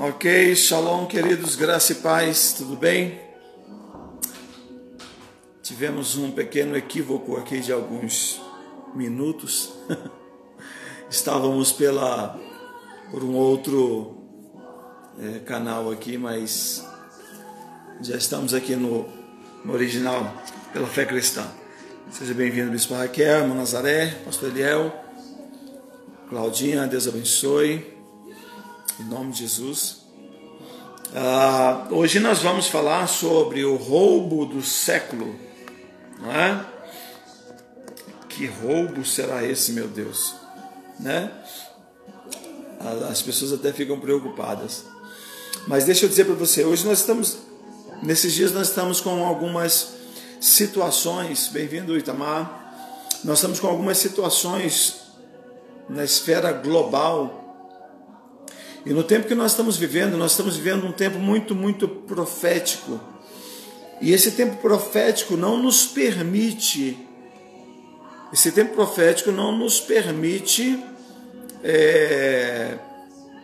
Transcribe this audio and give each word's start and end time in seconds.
Ok, 0.00 0.54
shalom, 0.54 1.06
queridos, 1.06 1.56
graça 1.56 1.90
e 1.90 1.96
paz, 1.96 2.54
tudo 2.56 2.76
bem? 2.76 3.20
Tivemos 5.60 6.16
um 6.16 6.30
pequeno 6.30 6.76
equívoco 6.76 7.36
aqui 7.36 7.58
de 7.58 7.72
alguns 7.72 8.40
minutos. 8.94 9.72
Estávamos 11.10 11.72
pela 11.72 12.38
por 13.10 13.24
um 13.24 13.34
outro 13.34 14.16
é, 15.18 15.40
canal 15.40 15.90
aqui, 15.90 16.16
mas 16.16 16.86
já 18.00 18.16
estamos 18.16 18.54
aqui 18.54 18.76
no, 18.76 19.04
no 19.64 19.72
original 19.72 20.32
pela 20.72 20.86
fé 20.86 21.06
cristã. 21.06 21.44
Seja 22.08 22.34
bem-vindo, 22.34 22.70
Bispo 22.70 22.94
Raquel, 22.94 23.40
irmão 23.40 23.56
Nazaré, 23.56 24.14
Pastor 24.24 24.50
Eliel, 24.50 24.94
Claudinha, 26.28 26.86
Deus 26.86 27.08
abençoe. 27.08 27.97
Em 29.00 29.04
nome 29.04 29.30
de 29.30 29.38
Jesus. 29.38 29.98
Ah, 31.14 31.86
hoje 31.92 32.18
nós 32.18 32.40
vamos 32.40 32.66
falar 32.66 33.06
sobre 33.06 33.64
o 33.64 33.76
roubo 33.76 34.44
do 34.44 34.60
século. 34.60 35.36
Não 36.20 36.32
é? 36.32 36.66
Que 38.28 38.46
roubo 38.46 39.04
será 39.04 39.44
esse, 39.44 39.70
meu 39.70 39.86
Deus? 39.86 40.34
Né? 40.98 41.30
As 43.08 43.22
pessoas 43.22 43.52
até 43.52 43.72
ficam 43.72 44.00
preocupadas. 44.00 44.84
Mas 45.68 45.84
deixa 45.84 46.04
eu 46.04 46.08
dizer 46.08 46.24
para 46.24 46.34
você, 46.34 46.64
hoje 46.64 46.84
nós 46.84 46.98
estamos, 46.98 47.38
nesses 48.02 48.32
dias 48.32 48.50
nós 48.50 48.68
estamos 48.68 49.00
com 49.00 49.24
algumas 49.24 49.94
situações, 50.40 51.48
bem-vindo 51.52 51.96
Itamar, 51.96 52.74
nós 53.22 53.38
estamos 53.38 53.60
com 53.60 53.68
algumas 53.68 53.98
situações 53.98 54.96
na 55.88 56.02
esfera 56.02 56.50
global 56.50 57.37
e 58.88 58.94
no 58.94 59.04
tempo 59.04 59.28
que 59.28 59.34
nós 59.34 59.50
estamos 59.50 59.76
vivendo, 59.76 60.16
nós 60.16 60.30
estamos 60.30 60.56
vivendo 60.56 60.86
um 60.86 60.92
tempo 60.92 61.18
muito, 61.18 61.54
muito 61.54 61.86
profético. 61.86 62.98
E 64.00 64.14
esse 64.14 64.30
tempo 64.30 64.56
profético 64.62 65.36
não 65.36 65.62
nos 65.62 65.84
permite, 65.84 66.96
esse 68.32 68.50
tempo 68.50 68.74
profético 68.74 69.30
não 69.30 69.54
nos 69.54 69.78
permite 69.78 70.82
é, 71.62 72.78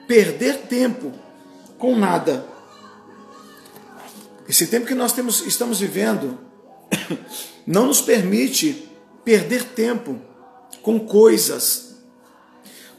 perder 0.08 0.62
tempo 0.62 1.12
com 1.76 1.94
nada. 1.94 2.46
Esse 4.48 4.66
tempo 4.68 4.86
que 4.86 4.94
nós 4.94 5.12
temos, 5.12 5.42
estamos 5.42 5.78
vivendo 5.78 6.38
não 7.66 7.88
nos 7.88 8.00
permite 8.00 8.88
perder 9.22 9.62
tempo 9.62 10.18
com 10.80 10.98
coisas, 11.00 11.96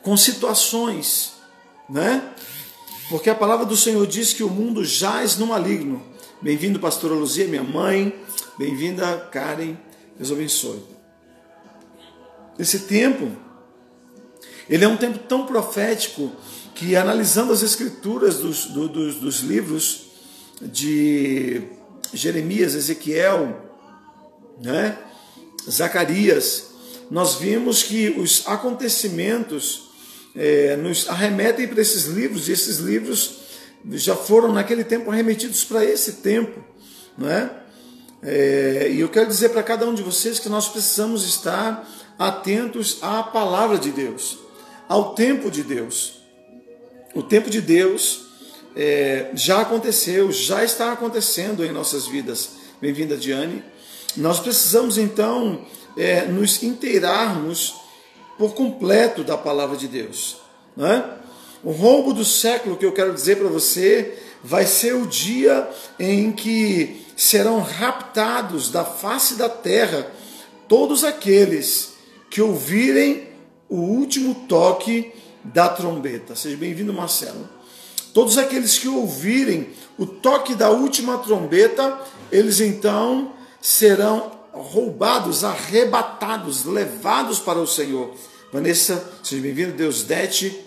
com 0.04 0.16
situações 0.16 1.35
né? 1.90 2.34
Porque 3.10 3.30
a 3.30 3.36
palavra 3.36 3.66
do 3.66 3.78
Senhor 3.78 4.06
diz 4.08 4.34
que 4.34 4.44
o 4.44 4.50
mundo 4.50 4.84
jaz 4.84 5.38
no 5.38 5.48
maligno. 5.48 6.02
Bem-vindo, 6.42 6.80
pastora 6.80 7.14
Luzia, 7.14 7.48
minha 7.48 7.64
mãe. 7.64 8.14
Bem-vinda, 8.58 9.30
Karen. 9.32 9.78
Deus 10.18 10.32
abençoe. 10.32 10.82
Esse 12.58 12.80
tempo, 12.82 13.32
ele 14.70 14.86
é 14.86 14.88
um 14.88 14.98
tempo 14.98 15.20
tão 15.20 15.46
profético 15.46 16.32
que, 16.74 16.96
analisando 16.96 17.54
as 17.54 17.62
escrituras 17.62 18.38
dos, 18.38 18.66
do, 18.66 18.88
dos, 18.88 19.16
dos 19.16 19.40
livros 19.42 20.06
de 20.62 21.62
Jeremias, 22.14 22.76
Ezequiel, 22.76 23.62
né? 24.62 24.98
Zacarias, 25.70 26.72
nós 27.12 27.36
vimos 27.36 27.84
que 27.84 28.10
os 28.10 28.48
acontecimentos 28.48 29.85
é, 30.36 30.76
nos 30.76 31.08
arremetem 31.08 31.68
para 31.68 31.82
esses 31.82 32.06
livros, 32.06 32.50
e 32.50 32.52
esses 32.52 32.78
livros 32.78 33.40
já 33.92 34.16
foram 34.16 34.52
naquele 34.52 34.84
tempo 34.84 35.10
remetidos 35.10 35.64
para 35.64 35.86
esse 35.86 36.14
tempo, 36.14 36.64
não 37.18 37.30
é? 37.30 37.52
é 38.24 38.90
e 38.92 39.00
eu 39.00 39.10
quero 39.10 39.28
dizer 39.28 39.50
para 39.50 39.64
cada 39.64 39.88
um 39.88 39.94
de 39.94 40.02
vocês 40.02 40.40
que 40.40 40.50
nós 40.50 40.68
precisamos 40.68 41.24
estar 41.24 41.88
atentos 42.18 42.98
à 43.02 43.24
palavra 43.24 43.78
de 43.78 43.92
Deus, 43.92 44.38
ao 44.90 45.14
tempo 45.14 45.50
de 45.50 45.64
Deus. 45.64 46.16
O 47.14 47.24
tempo 47.24 47.50
de 47.50 47.62
Deus 47.62 48.26
é, 48.76 49.32
já 49.34 49.62
aconteceu, 49.62 50.32
já 50.32 50.64
está 50.64 50.92
acontecendo 50.92 51.64
em 51.64 51.72
nossas 51.72 52.08
vidas. 52.08 52.50
Bem-vinda, 52.82 53.16
Diane. 53.16 53.64
Nós 54.18 54.40
precisamos 54.40 54.98
então 54.98 55.66
é, 55.98 56.26
nos 56.26 56.62
inteirarmos 56.62 57.85
por 58.38 58.54
completo 58.54 59.24
da 59.24 59.38
palavra 59.38 59.78
de 59.78 59.88
Deus. 59.88 60.38
Né? 60.76 61.04
O 61.64 61.72
roubo 61.72 62.14
do 62.14 62.26
século 62.26 62.78
que 62.78 62.86
eu 62.86 62.92
quero 62.92 63.14
dizer 63.14 63.38
para 63.38 63.48
você 63.48 64.18
vai 64.44 64.66
ser 64.66 64.94
o 64.94 65.08
dia 65.08 65.68
em 66.00 66.32
que 66.32 67.06
serão 67.16 67.62
raptados 67.62 68.70
da 68.70 68.84
face 68.84 69.36
da 69.36 69.50
terra 69.50 70.12
todos 70.68 71.04
aqueles 71.04 71.94
que 72.30 72.42
ouvirem 72.42 73.30
o 73.70 73.78
último 73.78 74.36
toque 74.48 75.12
da 75.44 75.70
trombeta. 75.70 76.36
Seja 76.36 76.58
bem-vindo, 76.58 76.94
Marcelo. 76.94 77.50
Todos 78.14 78.38
aqueles 78.38 78.78
que 78.78 78.88
ouvirem 78.88 79.70
o 79.98 80.06
toque 80.06 80.56
da 80.56 80.70
última 80.70 81.18
trombeta, 81.18 82.00
eles 82.32 82.60
então 82.60 83.34
serão 83.62 84.32
roubados, 84.56 85.44
arrebatados, 85.44 86.64
levados 86.64 87.40
para 87.40 87.60
o 87.60 87.68
Senhor. 87.68 88.16
Vanessa, 88.54 89.12
seja 89.22 89.42
bem-vindo, 89.42 89.74
Deus 89.74 90.04
Dete. 90.04 90.64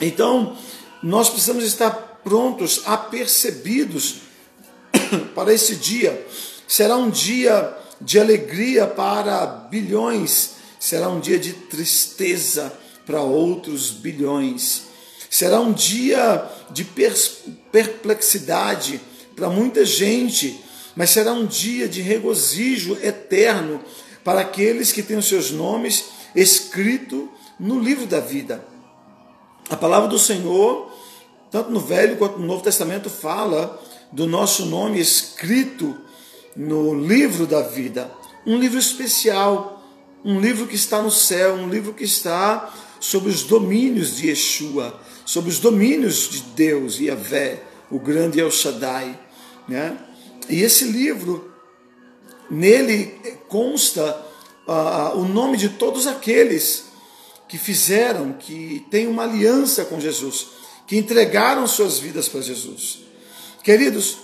Então, 0.00 0.56
nós 1.02 1.28
precisamos 1.28 1.64
estar 1.64 1.90
prontos, 2.24 2.82
apercebidos 2.86 4.16
para 5.34 5.54
esse 5.54 5.76
dia. 5.76 6.26
Será 6.66 6.96
um 6.96 7.08
dia 7.08 7.76
de 8.00 8.18
alegria 8.18 8.86
para 8.86 9.46
bilhões, 9.46 10.56
será 10.78 11.08
um 11.08 11.20
dia 11.20 11.38
de 11.38 11.52
tristeza 11.52 12.72
para 13.06 13.22
outros 13.22 13.90
bilhões. 13.90 14.88
Será 15.30 15.60
um 15.60 15.72
dia 15.72 16.50
de 16.70 16.84
perplexidade 17.72 19.00
para 19.36 19.48
muita 19.48 19.84
gente, 19.84 20.58
mas 20.98 21.10
será 21.10 21.32
um 21.32 21.46
dia 21.46 21.86
de 21.86 22.02
regozijo 22.02 22.98
eterno 23.00 23.80
para 24.24 24.40
aqueles 24.40 24.90
que 24.90 25.00
têm 25.00 25.16
os 25.16 25.28
seus 25.28 25.52
nomes 25.52 26.06
escritos 26.34 27.28
no 27.56 27.78
livro 27.78 28.04
da 28.04 28.18
vida. 28.18 28.64
A 29.70 29.76
palavra 29.76 30.08
do 30.08 30.18
Senhor, 30.18 30.92
tanto 31.52 31.70
no 31.70 31.78
Velho 31.78 32.16
quanto 32.16 32.40
no 32.40 32.46
Novo 32.46 32.64
Testamento, 32.64 33.08
fala 33.08 33.80
do 34.10 34.26
nosso 34.26 34.66
nome 34.66 34.98
escrito 34.98 35.96
no 36.56 36.92
livro 36.92 37.46
da 37.46 37.62
vida. 37.62 38.10
Um 38.44 38.58
livro 38.58 38.80
especial, 38.80 39.80
um 40.24 40.40
livro 40.40 40.66
que 40.66 40.74
está 40.74 41.00
no 41.00 41.12
céu, 41.12 41.54
um 41.54 41.68
livro 41.68 41.94
que 41.94 42.02
está 42.02 42.74
sobre 42.98 43.30
os 43.30 43.44
domínios 43.44 44.16
de 44.16 44.30
Yeshua, 44.30 44.98
sobre 45.24 45.48
os 45.48 45.60
domínios 45.60 46.28
de 46.28 46.40
Deus, 46.40 46.98
Yahvé, 46.98 47.62
o 47.88 48.00
grande 48.00 48.40
El 48.40 48.50
Shaddai. 48.50 49.16
Né? 49.68 49.96
E 50.48 50.62
esse 50.62 50.84
livro, 50.84 51.52
nele 52.50 53.14
consta 53.48 54.24
uh, 54.66 55.18
o 55.18 55.24
nome 55.24 55.56
de 55.56 55.70
todos 55.70 56.06
aqueles 56.06 56.84
que 57.48 57.58
fizeram, 57.58 58.32
que 58.32 58.84
têm 58.90 59.06
uma 59.06 59.24
aliança 59.24 59.84
com 59.84 60.00
Jesus, 60.00 60.48
que 60.86 60.96
entregaram 60.96 61.66
suas 61.66 61.98
vidas 61.98 62.28
para 62.28 62.40
Jesus. 62.40 63.00
Queridos, 63.62 64.18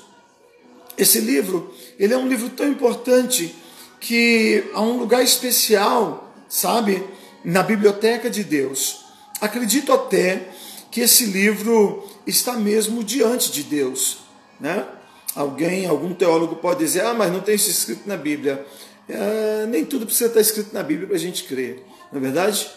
esse 0.97 1.21
livro, 1.21 1.75
ele 1.99 2.15
é 2.15 2.17
um 2.17 2.29
livro 2.29 2.51
tão 2.51 2.69
importante 2.69 3.55
que 4.01 4.65
há 4.75 4.81
um 4.81 4.99
lugar 4.99 5.23
especial, 5.23 6.33
sabe, 6.49 7.03
na 7.45 7.63
biblioteca 7.63 8.31
de 8.31 8.45
Deus. 8.45 9.05
Acredito 9.41 9.93
até 9.93 10.49
que 10.91 11.01
esse 11.01 11.27
livro 11.27 12.07
está 12.27 12.55
mesmo 12.55 13.03
diante 13.03 13.51
de 13.51 13.63
Deus, 13.63 14.19
né? 14.61 14.87
Alguém, 15.35 15.87
algum 15.87 16.15
teólogo 16.15 16.57
pode 16.57 16.81
dizer, 16.81 17.03
ah, 17.03 17.15
mas 17.15 17.33
não 17.33 17.41
tem 17.41 17.55
isso 17.55 17.71
escrito 17.71 18.09
na 18.09 18.17
Bíblia. 18.17 18.65
É, 19.09 19.67
nem 19.67 19.85
tudo 19.85 20.07
precisa 20.07 20.29
estar 20.29 20.41
escrito 20.41 20.73
na 20.73 20.83
Bíblia 20.83 21.07
para 21.07 21.17
a 21.17 21.21
gente 21.21 21.45
crer, 21.45 21.85
não 22.11 22.19
é 22.19 22.23
verdade? 22.23 22.71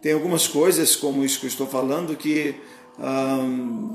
Tem 0.00 0.12
algumas 0.12 0.46
coisas, 0.46 0.94
como 0.96 1.24
isso 1.24 1.40
que 1.40 1.46
eu 1.46 1.50
estou 1.50 1.66
falando, 1.66 2.16
que 2.16 2.54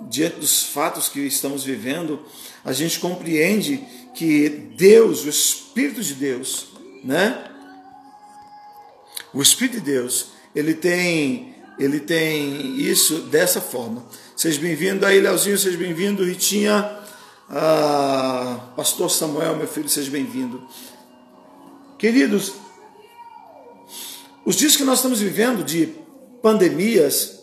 diante 0.10 0.38
dos 0.38 0.64
fatos 0.64 1.08
que 1.08 1.22
estamos 1.22 1.64
vivendo, 1.64 2.20
a 2.66 2.74
gente 2.74 3.00
compreende 3.00 3.82
que 4.14 4.50
Deus, 4.76 5.24
o 5.24 5.30
Espírito 5.30 6.04
de 6.04 6.14
Deus, 6.16 6.68
né? 7.04 7.46
O 9.34 9.42
Espírito 9.42 9.76
de 9.76 9.92
Deus, 9.92 10.32
ele 10.54 10.74
tem, 10.74 11.56
ele 11.80 12.00
tem 12.00 12.78
isso 12.82 13.20
dessa 13.22 13.62
forma. 13.62 14.06
Seja 14.36 14.60
bem-vindo 14.60 15.06
aí, 15.06 15.22
Leozinho, 15.22 15.58
seja 15.58 15.78
bem-vindo, 15.78 16.24
Ritinha, 16.24 16.99
ah, 17.50 18.72
Pastor 18.76 19.10
Samuel, 19.10 19.56
meu 19.56 19.68
filho, 19.68 19.90
seja 19.90 20.12
bem-vindo. 20.12 20.68
Queridos, 21.98 22.54
os 24.46 24.56
dias 24.56 24.76
que 24.76 24.84
nós 24.84 25.00
estamos 25.00 25.20
vivendo 25.20 25.64
de 25.64 25.96
pandemias, 26.42 27.40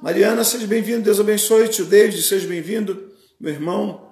Mariana, 0.00 0.42
seja 0.42 0.66
bem-vindo, 0.66 1.02
Deus 1.02 1.20
abençoe. 1.20 1.68
Tio 1.68 1.84
David, 1.84 2.22
seja 2.22 2.48
bem-vindo, 2.48 3.12
meu 3.38 3.52
irmão. 3.52 4.08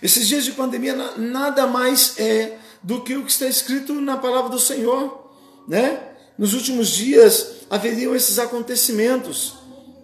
Esses 0.00 0.28
dias 0.28 0.44
de 0.44 0.52
pandemia 0.52 0.94
nada 1.16 1.66
mais 1.66 2.18
é 2.18 2.58
do 2.82 3.02
que 3.02 3.16
o 3.16 3.24
que 3.24 3.30
está 3.30 3.46
escrito 3.46 3.94
na 3.94 4.16
palavra 4.16 4.50
do 4.50 4.58
Senhor, 4.58 5.32
né? 5.66 6.12
Nos 6.38 6.54
últimos 6.54 6.88
dias 6.90 7.62
haveriam 7.68 8.14
esses 8.14 8.38
acontecimentos, 8.38 9.54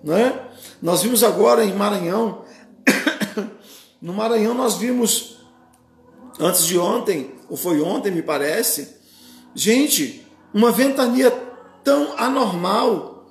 né? 0.02 0.48
Nós 0.80 1.02
vimos 1.02 1.22
agora 1.22 1.64
em 1.64 1.72
Maranhão, 1.72 2.44
no 4.02 4.12
Maranhão 4.12 4.52
nós 4.52 4.74
vimos 4.74 5.38
antes 6.40 6.66
de 6.66 6.76
ontem, 6.76 7.30
ou 7.48 7.56
foi 7.56 7.80
ontem, 7.80 8.10
me 8.10 8.22
parece, 8.22 8.96
gente, 9.54 10.26
uma 10.52 10.72
ventania 10.72 11.30
tão 11.84 12.18
anormal, 12.18 13.28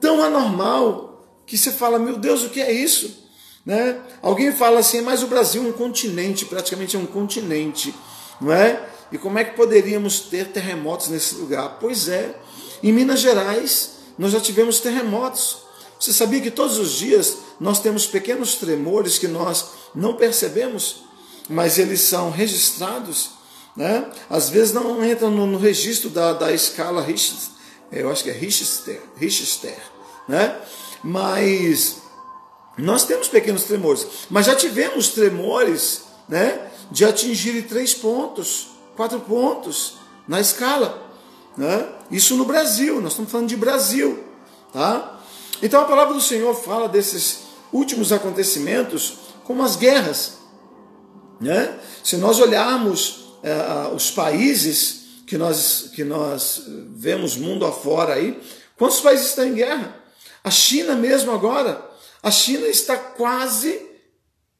tão 0.00 0.22
anormal, 0.22 1.24
que 1.46 1.56
você 1.56 1.72
fala, 1.72 1.98
meu 1.98 2.18
Deus, 2.18 2.42
o 2.42 2.50
que 2.50 2.60
é 2.60 2.70
isso? 2.70 3.24
Né? 3.64 3.98
Alguém 4.20 4.52
fala 4.52 4.80
assim, 4.80 5.00
mas 5.00 5.22
o 5.22 5.26
Brasil 5.26 5.64
é 5.64 5.68
um 5.68 5.72
continente, 5.72 6.44
praticamente 6.44 6.96
é 6.96 6.98
um 6.98 7.06
continente, 7.06 7.94
não 8.40 8.52
é? 8.52 8.86
E 9.10 9.16
como 9.16 9.38
é 9.38 9.44
que 9.44 9.56
poderíamos 9.56 10.20
ter 10.20 10.48
terremotos 10.48 11.08
nesse 11.08 11.36
lugar? 11.36 11.78
Pois 11.80 12.08
é, 12.08 12.34
em 12.82 12.92
Minas 12.92 13.20
Gerais 13.20 13.94
nós 14.18 14.32
já 14.32 14.40
tivemos 14.40 14.80
terremotos. 14.80 15.58
Você 15.98 16.12
sabia 16.12 16.40
que 16.40 16.50
todos 16.50 16.78
os 16.78 16.92
dias 16.92 17.38
nós 17.60 17.80
temos 17.80 18.06
pequenos 18.06 18.56
tremores 18.56 19.18
que 19.18 19.28
nós 19.28 19.66
não 19.94 20.14
percebemos, 20.14 21.04
mas 21.48 21.78
eles 21.78 22.00
são 22.00 22.30
registrados, 22.30 23.30
né? 23.76 24.10
Às 24.28 24.50
vezes 24.50 24.72
não 24.72 25.04
entram 25.04 25.30
no, 25.30 25.46
no 25.46 25.58
registro 25.58 26.10
da, 26.10 26.32
da 26.32 26.52
escala 26.52 27.02
Richter, 27.02 27.54
eu 27.92 28.10
acho 28.10 28.24
que 28.24 28.30
é 28.30 28.32
Richter, 28.32 29.00
Richter, 29.16 29.78
né? 30.28 30.60
Mas 31.02 32.02
nós 32.76 33.04
temos 33.04 33.28
pequenos 33.28 33.64
tremores, 33.64 34.06
mas 34.28 34.46
já 34.46 34.54
tivemos 34.54 35.08
tremores 35.08 36.02
né, 36.28 36.70
de 36.90 37.04
atingir 37.04 37.62
três 37.68 37.94
pontos, 37.94 38.68
quatro 38.96 39.20
pontos 39.20 39.96
na 40.26 40.40
escala. 40.40 41.02
Né? 41.56 41.88
Isso 42.10 42.36
no 42.36 42.44
Brasil, 42.44 43.00
nós 43.00 43.12
estamos 43.12 43.30
falando 43.30 43.48
de 43.48 43.56
Brasil. 43.56 44.24
Tá? 44.72 45.20
Então 45.62 45.82
a 45.82 45.84
palavra 45.84 46.14
do 46.14 46.20
Senhor 46.20 46.54
fala 46.54 46.88
desses 46.88 47.43
últimos 47.76 48.12
acontecimentos 48.12 49.18
como 49.44 49.62
as 49.62 49.76
guerras. 49.76 50.38
Né? 51.40 51.78
Se 52.02 52.16
nós 52.16 52.38
olharmos 52.38 53.36
é, 53.42 53.94
os 53.94 54.10
países 54.10 55.04
que 55.26 55.36
nós, 55.36 55.90
que 55.94 56.04
nós 56.04 56.62
vemos 56.94 57.36
mundo 57.36 57.66
afora 57.66 58.14
aí, 58.14 58.40
quantos 58.78 59.00
países 59.00 59.26
estão 59.26 59.44
em 59.44 59.54
guerra? 59.54 59.96
A 60.42 60.50
China 60.50 60.94
mesmo 60.94 61.32
agora 61.32 61.92
a 62.24 62.30
China 62.30 62.66
está 62.66 62.96
quase 62.96 63.86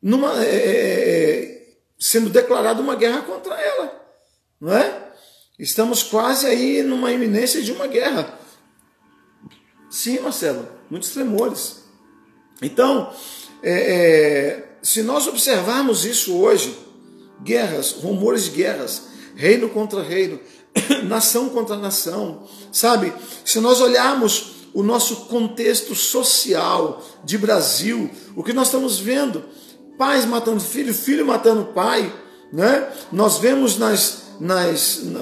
numa, 0.02 0.34
é, 0.44 1.76
sendo 1.98 2.28
declarada 2.28 2.82
uma 2.82 2.94
guerra 2.94 3.22
contra 3.22 3.58
ela, 3.58 4.06
não 4.60 4.76
é? 4.76 5.12
Estamos 5.58 6.02
quase 6.02 6.46
aí 6.46 6.82
numa 6.82 7.10
iminência 7.10 7.62
de 7.62 7.72
uma 7.72 7.86
guerra. 7.86 8.38
Sim, 9.88 10.18
Marcelo, 10.18 10.68
muitos 10.90 11.08
tremores. 11.08 11.83
Então, 12.62 13.12
é, 13.62 13.72
é, 13.72 14.76
se 14.82 15.02
nós 15.02 15.26
observarmos 15.26 16.04
isso 16.04 16.36
hoje, 16.36 16.76
guerras, 17.42 17.92
rumores 17.92 18.44
de 18.44 18.50
guerras, 18.50 19.02
reino 19.34 19.68
contra 19.68 20.02
reino, 20.02 20.38
nação 21.04 21.48
contra 21.48 21.76
nação, 21.76 22.46
sabe? 22.70 23.12
Se 23.44 23.60
nós 23.60 23.80
olharmos 23.80 24.54
o 24.72 24.82
nosso 24.82 25.26
contexto 25.26 25.94
social 25.94 27.02
de 27.24 27.38
Brasil, 27.38 28.10
o 28.36 28.42
que 28.42 28.52
nós 28.52 28.68
estamos 28.68 28.98
vendo, 28.98 29.44
pais 29.96 30.24
matando 30.24 30.60
filho, 30.60 30.92
filho 30.92 31.26
matando 31.26 31.66
pai, 31.66 32.12
né? 32.52 32.88
Nós 33.10 33.38
vemos 33.38 33.78
nas, 33.78 34.24
nas, 34.40 35.00
na, 35.04 35.20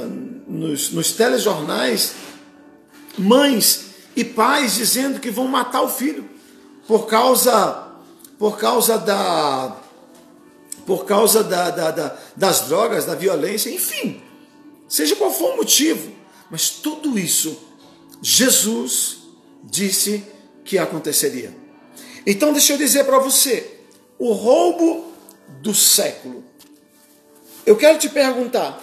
nos, 0.49 0.91
nos 0.91 1.13
telejornais 1.13 2.15
mães 3.17 3.93
e 4.17 4.25
pais 4.25 4.75
dizendo 4.75 5.21
que 5.21 5.31
vão 5.31 5.47
matar 5.47 5.83
o 5.83 5.89
filho 5.89 6.32
por 6.87 7.07
causa 7.07 7.89
por 8.39 8.59
causa 8.59 8.99
da 8.99 9.77
por 10.85 11.05
causa 11.05 11.45
da, 11.45 11.71
da, 11.71 11.91
da, 11.93 12.19
das 12.35 12.63
drogas, 12.63 13.05
da 13.05 13.15
violência, 13.15 13.71
enfim, 13.71 14.21
seja 14.89 15.15
qual 15.15 15.31
for 15.31 15.55
o 15.55 15.57
motivo, 15.59 16.11
mas 16.51 16.71
tudo 16.71 17.17
isso 17.17 17.57
Jesus 18.21 19.19
disse 19.65 20.25
que 20.65 20.79
aconteceria. 20.79 21.55
Então, 22.25 22.53
deixa 22.53 22.73
eu 22.73 22.79
dizer 22.79 23.05
para 23.05 23.19
você: 23.19 23.81
o 24.19 24.33
roubo 24.33 25.13
do 25.61 25.75
século. 25.75 26.45
Eu 27.67 27.77
quero 27.77 27.99
te 27.99 28.09
perguntar: 28.09 28.81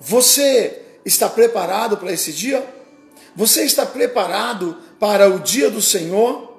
você 0.00 0.82
está 1.04 1.28
preparado 1.28 1.96
para 1.96 2.12
esse 2.12 2.32
dia? 2.32 2.68
Você 3.34 3.62
está 3.64 3.86
preparado 3.86 4.76
para 4.98 5.28
o 5.28 5.38
dia 5.38 5.70
do 5.70 5.80
Senhor? 5.80 6.51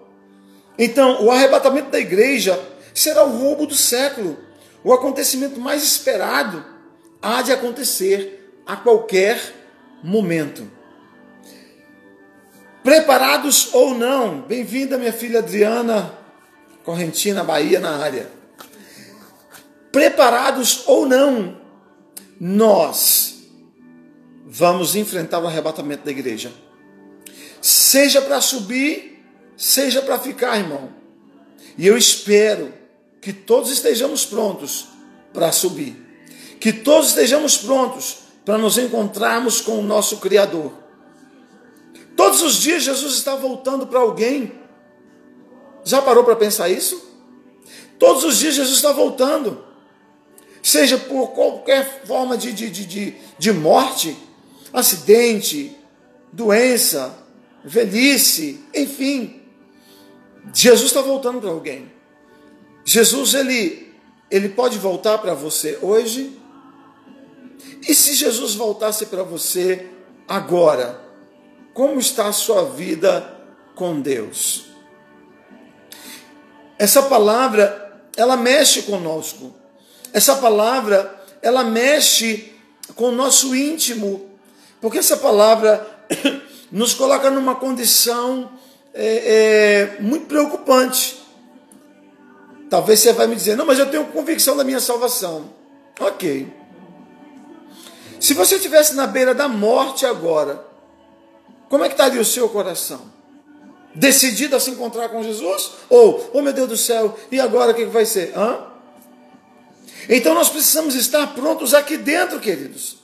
Então, 0.77 1.23
o 1.23 1.31
arrebatamento 1.31 1.89
da 1.89 1.99
igreja 1.99 2.59
será 2.93 3.23
o 3.23 3.37
roubo 3.37 3.65
do 3.65 3.75
século. 3.75 4.37
O 4.83 4.93
acontecimento 4.93 5.59
mais 5.59 5.83
esperado 5.83 6.65
há 7.21 7.41
de 7.41 7.51
acontecer 7.51 8.61
a 8.65 8.75
qualquer 8.75 9.39
momento. 10.03 10.69
Preparados 12.83 13.73
ou 13.73 13.93
não, 13.95 14.41
bem-vinda 14.41 14.97
minha 14.97 15.13
filha 15.13 15.39
Adriana 15.39 16.23
Correntina, 16.83 17.43
Bahia, 17.43 17.79
na 17.79 17.97
área. 17.97 18.29
Preparados 19.91 20.83
ou 20.85 21.05
não, 21.05 21.61
nós 22.39 23.35
vamos 24.45 24.95
enfrentar 24.95 25.39
o 25.39 25.47
arrebatamento 25.47 26.03
da 26.03 26.11
igreja. 26.11 26.51
Seja 27.61 28.21
para 28.21 28.41
subir, 28.41 29.12
seja 29.55 30.01
para 30.01 30.19
ficar, 30.19 30.57
irmão. 30.57 30.89
E 31.77 31.87
eu 31.87 31.97
espero 31.97 32.73
que 33.21 33.33
todos 33.33 33.71
estejamos 33.71 34.25
prontos 34.25 34.87
para 35.33 35.51
subir. 35.51 35.95
Que 36.59 36.71
todos 36.71 37.09
estejamos 37.09 37.57
prontos 37.57 38.17
para 38.45 38.57
nos 38.57 38.77
encontrarmos 38.77 39.61
com 39.61 39.79
o 39.79 39.83
nosso 39.83 40.17
Criador. 40.17 40.71
Todos 42.15 42.41
os 42.41 42.61
dias 42.61 42.83
Jesus 42.83 43.15
está 43.15 43.35
voltando 43.35 43.87
para 43.87 43.99
alguém. 43.99 44.51
Já 45.83 46.01
parou 46.01 46.23
para 46.23 46.35
pensar 46.35 46.69
isso? 46.69 47.11
Todos 47.97 48.23
os 48.23 48.37
dias 48.37 48.55
Jesus 48.55 48.75
está 48.75 48.91
voltando. 48.91 49.63
Seja 50.61 50.97
por 50.97 51.31
qualquer 51.31 52.05
forma 52.05 52.37
de, 52.37 52.51
de, 52.53 52.69
de, 52.69 53.15
de 53.37 53.51
morte, 53.51 54.15
acidente, 54.71 55.75
doença, 56.31 57.17
velhice, 57.63 58.61
enfim. 58.73 59.42
Jesus 60.51 60.87
está 60.87 61.01
voltando 61.01 61.39
para 61.39 61.49
alguém. 61.49 61.91
Jesus, 62.83 63.33
ele, 63.33 63.93
ele 64.29 64.49
pode 64.49 64.77
voltar 64.77 65.17
para 65.19 65.33
você 65.33 65.77
hoje? 65.81 66.37
E 67.87 67.93
se 67.93 68.13
Jesus 68.15 68.55
voltasse 68.55 69.05
para 69.05 69.23
você 69.23 69.89
agora? 70.27 71.01
Como 71.73 71.99
está 71.99 72.27
a 72.27 72.33
sua 72.33 72.65
vida 72.65 73.39
com 73.75 74.01
Deus? 74.01 74.65
Essa 76.77 77.03
palavra, 77.03 78.01
ela 78.15 78.35
mexe 78.35 78.83
conosco. 78.83 79.53
Essa 80.11 80.35
palavra, 80.35 81.23
ela 81.41 81.63
mexe 81.63 82.53
com 82.95 83.05
o 83.05 83.15
nosso 83.15 83.55
íntimo. 83.55 84.29
Porque 84.81 84.97
essa 84.97 85.17
palavra 85.17 86.05
nos 86.71 86.93
coloca 86.93 87.31
numa 87.31 87.55
condição 87.55 88.51
é, 88.93 89.95
é, 89.97 90.01
muito 90.01 90.27
preocupante. 90.27 91.21
Talvez 92.69 92.99
você 92.99 93.13
vai 93.13 93.27
me 93.27 93.35
dizer, 93.35 93.55
não, 93.55 93.65
mas 93.65 93.79
eu 93.79 93.89
tenho 93.89 94.05
convicção 94.07 94.55
da 94.55 94.63
minha 94.63 94.79
salvação. 94.79 95.49
Ok. 95.99 96.51
Se 98.19 98.33
você 98.33 98.55
estivesse 98.55 98.95
na 98.95 99.05
beira 99.05 99.33
da 99.35 99.47
morte 99.47 100.05
agora, 100.05 100.65
como 101.69 101.83
é 101.83 101.87
que 101.87 101.93
estaria 101.93 102.21
o 102.21 102.25
seu 102.25 102.47
coração? 102.49 103.11
Decidido 103.93 104.55
a 104.55 104.59
se 104.59 104.71
encontrar 104.71 105.09
com 105.09 105.21
Jesus? 105.21 105.71
Ou, 105.89 106.31
oh 106.33 106.41
meu 106.41 106.53
Deus 106.53 106.69
do 106.69 106.77
céu, 106.77 107.17
e 107.31 107.39
agora 107.39 107.71
o 107.71 107.75
que 107.75 107.85
vai 107.85 108.05
ser? 108.05 108.33
Hã? 108.37 108.67
Então 110.09 110.33
nós 110.33 110.49
precisamos 110.49 110.95
estar 110.95 111.27
prontos 111.33 111.73
aqui 111.73 111.97
dentro, 111.97 112.39
queridos. 112.39 112.97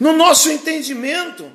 No 0.00 0.12
nosso 0.12 0.50
entendimento. 0.50 1.50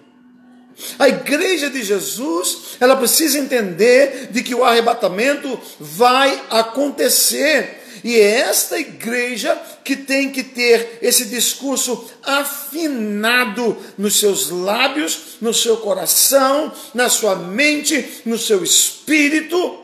A 0.97 1.07
igreja 1.07 1.69
de 1.69 1.83
Jesus, 1.83 2.77
ela 2.79 2.95
precisa 2.95 3.37
entender 3.37 4.29
de 4.31 4.41
que 4.41 4.55
o 4.55 4.63
arrebatamento 4.63 5.59
vai 5.79 6.41
acontecer 6.49 7.81
E 8.03 8.15
é 8.15 8.39
esta 8.39 8.79
igreja 8.79 9.55
que 9.83 9.95
tem 9.95 10.31
que 10.31 10.43
ter 10.43 10.99
esse 11.01 11.25
discurso 11.25 12.09
afinado 12.23 13.77
nos 13.97 14.19
seus 14.19 14.49
lábios, 14.49 15.37
no 15.39 15.53
seu 15.53 15.77
coração, 15.77 16.73
na 16.93 17.09
sua 17.09 17.35
mente, 17.35 18.21
no 18.25 18.37
seu 18.37 18.63
espírito, 18.63 19.79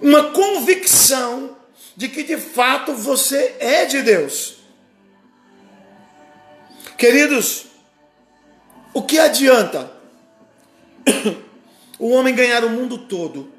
uma 0.00 0.30
convicção 0.30 1.56
de 1.96 2.08
que 2.08 2.22
de 2.22 2.36
fato 2.36 2.94
você 2.94 3.56
é 3.58 3.84
de 3.86 4.02
Deus. 4.02 4.54
Queridos, 6.96 7.64
o 8.92 9.02
que 9.02 9.18
adianta 9.18 9.90
o 11.98 12.10
homem 12.10 12.34
ganhar 12.34 12.64
o 12.64 12.70
mundo 12.70 12.98
todo 12.98 13.52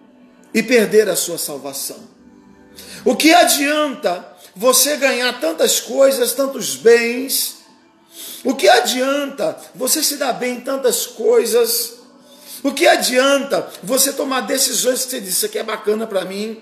e 0.53 0.61
perder 0.61 1.09
a 1.09 1.15
sua 1.15 1.37
salvação? 1.37 2.09
O 3.05 3.15
que 3.15 3.33
adianta 3.33 4.27
você 4.55 4.97
ganhar 4.97 5.39
tantas 5.39 5.79
coisas, 5.79 6.33
tantos 6.33 6.75
bens? 6.75 7.59
O 8.43 8.55
que 8.55 8.67
adianta 8.67 9.57
você 9.73 10.03
se 10.03 10.17
dar 10.17 10.33
bem 10.33 10.57
em 10.57 10.61
tantas 10.61 11.05
coisas? 11.05 11.99
O 12.63 12.71
que 12.73 12.85
adianta 12.85 13.67
você 13.81 14.13
tomar 14.13 14.41
decisões 14.41 15.05
que 15.05 15.11
você 15.11 15.21
diz, 15.21 15.33
isso 15.33 15.45
aqui 15.45 15.57
é 15.57 15.63
bacana 15.63 16.05
para 16.05 16.25
mim? 16.25 16.61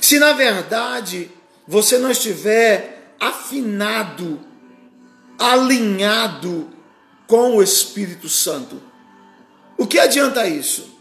Se 0.00 0.18
na 0.18 0.32
verdade 0.32 1.30
você 1.68 1.98
não 1.98 2.10
estiver 2.10 3.14
afinado, 3.20 4.40
alinhado 5.38 6.79
com 7.30 7.54
o 7.54 7.62
Espírito 7.62 8.28
Santo, 8.28 8.82
o 9.78 9.86
que 9.86 10.00
adianta 10.00 10.48
isso? 10.48 10.98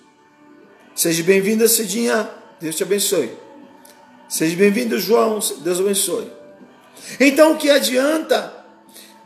Seja 0.94 1.24
bem-vinda, 1.24 1.68
Cidinha, 1.68 2.30
Deus 2.62 2.76
te 2.76 2.84
abençoe. 2.84 3.32
Seja 4.28 4.56
bem-vindo, 4.56 5.00
João, 5.00 5.40
Deus 5.64 5.80
abençoe. 5.80 6.32
Então, 7.20 7.54
o 7.54 7.58
que 7.58 7.72
adianta 7.72 8.54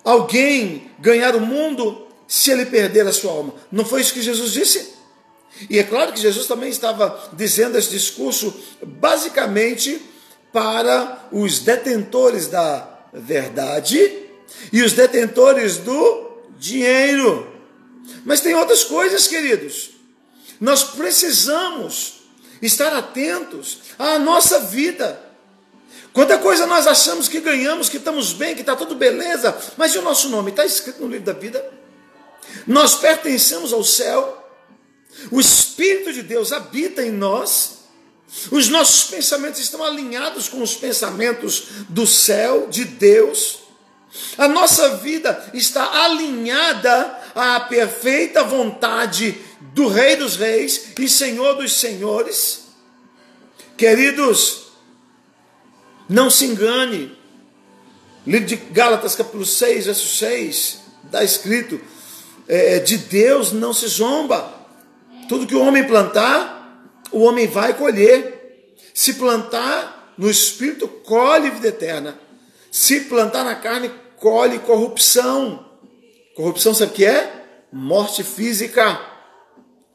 alguém 0.01 0.91
ganhar 0.97 1.35
o 1.35 1.41
mundo 1.41 2.07
se 2.25 2.51
ele 2.51 2.67
perder 2.67 3.05
a 3.05 3.11
sua 3.11 3.33
alma? 3.33 3.53
Não 3.69 3.83
foi 3.83 3.99
isso 3.99 4.13
que 4.13 4.21
Jesus 4.21 4.53
disse? 4.53 4.93
E 5.69 5.79
é 5.79 5.83
claro 5.83 6.13
que 6.13 6.21
Jesus 6.21 6.47
também 6.47 6.69
estava 6.69 7.31
dizendo 7.33 7.77
esse 7.77 7.89
discurso 7.89 8.53
basicamente 8.81 10.01
para 10.53 11.27
os 11.33 11.59
detentores 11.59 12.47
da 12.47 12.87
verdade 13.11 14.29
e 14.71 14.81
os 14.81 14.93
detentores 14.93 15.75
do 15.79 16.31
dinheiro. 16.63 17.51
Mas 18.23 18.39
tem 18.39 18.55
outras 18.55 18.83
coisas, 18.83 19.27
queridos. 19.27 19.91
Nós 20.59 20.83
precisamos 20.83 22.21
estar 22.61 22.93
atentos 22.93 23.79
à 23.99 24.17
nossa 24.17 24.59
vida. 24.59 25.21
Quanta 26.13 26.37
coisa 26.37 26.65
nós 26.65 26.87
achamos 26.87 27.27
que 27.27 27.41
ganhamos, 27.41 27.89
que 27.89 27.97
estamos 27.97 28.33
bem, 28.33 28.55
que 28.55 28.61
está 28.61 28.75
tudo 28.75 28.95
beleza, 28.95 29.57
mas 29.75 29.93
e 29.93 29.97
o 29.97 30.01
nosso 30.01 30.29
nome? 30.29 30.51
Está 30.51 30.65
escrito 30.65 31.01
no 31.01 31.07
livro 31.07 31.25
da 31.25 31.33
vida? 31.33 31.69
Nós 32.65 32.95
pertencemos 32.95 33.73
ao 33.73 33.83
céu, 33.83 34.39
o 35.31 35.39
Espírito 35.39 36.13
de 36.13 36.21
Deus 36.21 36.51
habita 36.51 37.03
em 37.03 37.11
nós, 37.11 37.79
os 38.51 38.69
nossos 38.69 39.09
pensamentos 39.09 39.59
estão 39.59 39.83
alinhados 39.83 40.47
com 40.47 40.61
os 40.61 40.75
pensamentos 40.75 41.63
do 41.89 42.05
céu, 42.05 42.67
de 42.69 42.85
Deus. 42.85 43.62
A 44.37 44.47
nossa 44.47 44.97
vida 44.97 45.49
está 45.53 46.03
alinhada 46.05 47.19
à 47.33 47.59
perfeita 47.61 48.43
vontade 48.43 49.37
do 49.73 49.87
Rei 49.87 50.15
dos 50.15 50.35
Reis 50.35 50.91
e 50.99 51.09
Senhor 51.09 51.55
dos 51.55 51.73
Senhores. 51.73 52.65
Queridos, 53.75 54.67
não 56.07 56.29
se 56.29 56.45
engane. 56.45 57.17
Livro 58.25 58.47
de 58.47 58.55
Gálatas, 58.55 59.15
capítulo 59.15 59.45
6, 59.45 59.85
verso 59.85 60.17
6, 60.17 60.79
está 61.05 61.23
escrito: 61.23 61.81
é, 62.47 62.79
de 62.79 62.97
Deus 62.97 63.51
não 63.51 63.73
se 63.73 63.87
zomba. 63.87 64.61
Tudo 65.27 65.47
que 65.47 65.55
o 65.55 65.61
homem 65.61 65.85
plantar, 65.85 66.87
o 67.11 67.21
homem 67.21 67.47
vai 67.47 67.73
colher. 67.73 68.75
Se 68.93 69.15
plantar 69.15 70.13
no 70.17 70.29
espírito, 70.29 70.87
colhe 70.87 71.49
vida 71.49 71.69
eterna. 71.69 72.19
Se 72.71 73.01
plantar 73.01 73.43
na 73.43 73.55
carne, 73.55 73.91
colhe 74.23 74.59
corrupção. 74.59 75.65
Corrupção 76.33 76.73
sabe 76.73 76.93
o 76.93 76.95
que 76.95 77.05
é? 77.05 77.45
Morte 77.73 78.23
física. 78.23 79.01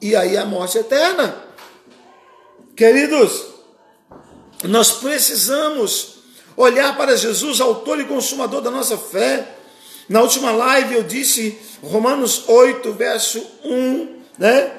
E 0.02 0.14
aí 0.14 0.36
a 0.36 0.44
morte 0.44 0.76
eterna. 0.76 1.34
Queridos, 2.76 3.46
nós 4.64 4.92
precisamos 4.92 6.18
olhar 6.54 6.94
para 6.94 7.16
Jesus, 7.16 7.58
autor 7.58 8.00
e 8.00 8.04
consumador 8.04 8.60
da 8.60 8.70
nossa 8.70 8.98
fé. 8.98 9.48
Na 10.10 10.20
última 10.20 10.50
live 10.50 10.96
eu 10.96 11.02
disse, 11.02 11.58
Romanos 11.82 12.46
8, 12.46 12.92
verso 12.92 13.44
1, 13.64 14.22
né? 14.38 14.72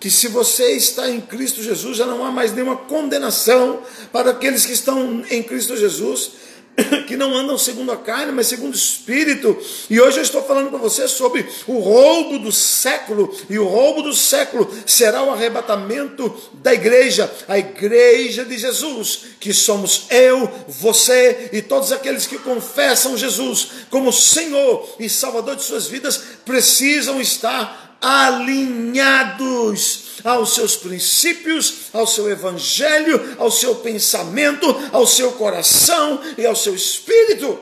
que 0.00 0.10
se 0.10 0.28
você 0.28 0.72
está 0.72 1.10
em 1.10 1.20
Cristo 1.20 1.62
Jesus, 1.62 1.98
já 1.98 2.06
não 2.06 2.24
há 2.24 2.30
mais 2.30 2.52
nenhuma 2.52 2.76
condenação 2.76 3.82
para 4.10 4.30
aqueles 4.30 4.64
que 4.64 4.72
estão 4.72 5.22
em 5.30 5.42
Cristo 5.42 5.76
Jesus, 5.76 6.32
que 7.06 7.16
não 7.16 7.34
andam 7.34 7.58
segundo 7.58 7.90
a 7.90 7.96
carne, 7.96 8.30
mas 8.32 8.48
segundo 8.48 8.74
o 8.74 8.76
Espírito. 8.76 9.56
E 9.88 9.98
hoje 10.00 10.18
eu 10.18 10.22
estou 10.22 10.42
falando 10.42 10.68
para 10.70 10.78
você 10.78 11.08
sobre 11.08 11.46
o 11.66 11.78
roubo 11.78 12.38
do 12.38 12.52
século, 12.52 13.34
e 13.48 13.58
o 13.58 13.66
roubo 13.66 14.02
do 14.02 14.14
século 14.14 14.70
será 14.84 15.22
o 15.22 15.30
arrebatamento 15.30 16.30
da 16.54 16.74
igreja, 16.74 17.32
a 17.48 17.58
igreja 17.58 18.44
de 18.44 18.58
Jesus, 18.58 19.20
que 19.40 19.54
somos 19.54 20.04
eu, 20.10 20.50
você 20.68 21.50
e 21.52 21.62
todos 21.62 21.92
aqueles 21.92 22.26
que 22.26 22.38
confessam 22.38 23.16
Jesus 23.16 23.68
como 23.90 24.12
Senhor 24.12 24.96
e 24.98 25.08
Salvador 25.08 25.54
de 25.56 25.64
suas 25.64 25.86
vidas, 25.86 26.20
precisam 26.44 27.20
estar 27.20 27.96
alinhados 28.00 30.05
aos 30.24 30.54
seus 30.54 30.76
princípios, 30.76 31.88
ao 31.92 32.06
seu 32.06 32.30
evangelho, 32.30 33.36
ao 33.38 33.50
seu 33.50 33.76
pensamento, 33.76 34.66
ao 34.92 35.06
seu 35.06 35.32
coração 35.32 36.20
e 36.36 36.46
ao 36.46 36.56
seu 36.56 36.74
espírito. 36.74 37.58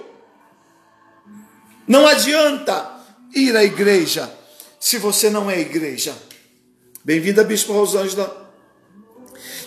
Não 1.86 2.06
adianta 2.06 2.90
ir 3.34 3.56
à 3.56 3.64
igreja 3.64 4.32
se 4.80 4.98
você 4.98 5.30
não 5.30 5.50
é 5.50 5.60
igreja. 5.60 6.14
Bem-vinda, 7.04 7.44
Bispo 7.44 7.72
Rosângela. 7.72 8.52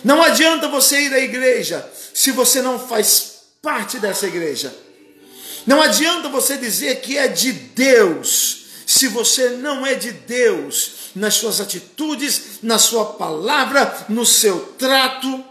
Não 0.04 0.22
adianta 0.22 0.68
você 0.68 1.02
ir 1.02 1.12
à 1.12 1.20
igreja 1.20 1.88
se 2.14 2.32
você 2.32 2.62
não 2.62 2.78
faz 2.78 3.42
parte 3.62 3.98
dessa 3.98 4.26
igreja. 4.26 4.74
Não 5.66 5.82
adianta 5.82 6.28
você 6.28 6.56
dizer 6.56 7.00
que 7.00 7.18
é 7.18 7.28
de 7.28 7.52
Deus 7.52 8.58
se 8.88 9.06
você 9.06 9.50
não 9.50 9.86
é 9.86 9.94
de 9.94 10.10
Deus, 10.10 10.92
nas 11.14 11.34
suas 11.34 11.60
atitudes, 11.60 12.58
na 12.62 12.78
sua 12.78 13.04
palavra, 13.04 14.06
no 14.08 14.24
seu 14.24 14.60
trato. 14.78 15.44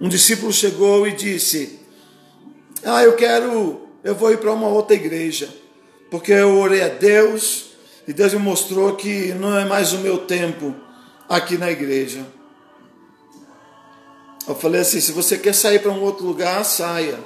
Um 0.00 0.08
discípulo 0.08 0.52
chegou 0.52 1.06
e 1.06 1.12
disse: 1.12 1.78
Ah, 2.84 3.02
eu 3.02 3.16
quero, 3.16 3.88
eu 4.04 4.14
vou 4.14 4.32
ir 4.32 4.38
para 4.38 4.52
uma 4.52 4.68
outra 4.68 4.94
igreja, 4.94 5.52
porque 6.10 6.32
eu 6.32 6.58
orei 6.58 6.82
a 6.82 6.88
Deus 6.88 7.70
e 8.06 8.12
Deus 8.12 8.32
me 8.32 8.38
mostrou 8.38 8.96
que 8.96 9.34
não 9.34 9.56
é 9.56 9.64
mais 9.64 9.92
o 9.92 9.98
meu 9.98 10.18
tempo 10.18 10.74
aqui 11.28 11.58
na 11.58 11.70
igreja. 11.70 12.24
Eu 14.46 14.54
falei 14.54 14.80
assim: 14.80 15.00
se 15.00 15.12
você 15.12 15.36
quer 15.36 15.54
sair 15.54 15.80
para 15.80 15.90
um 15.90 16.00
outro 16.00 16.24
lugar, 16.24 16.64
saia, 16.64 17.18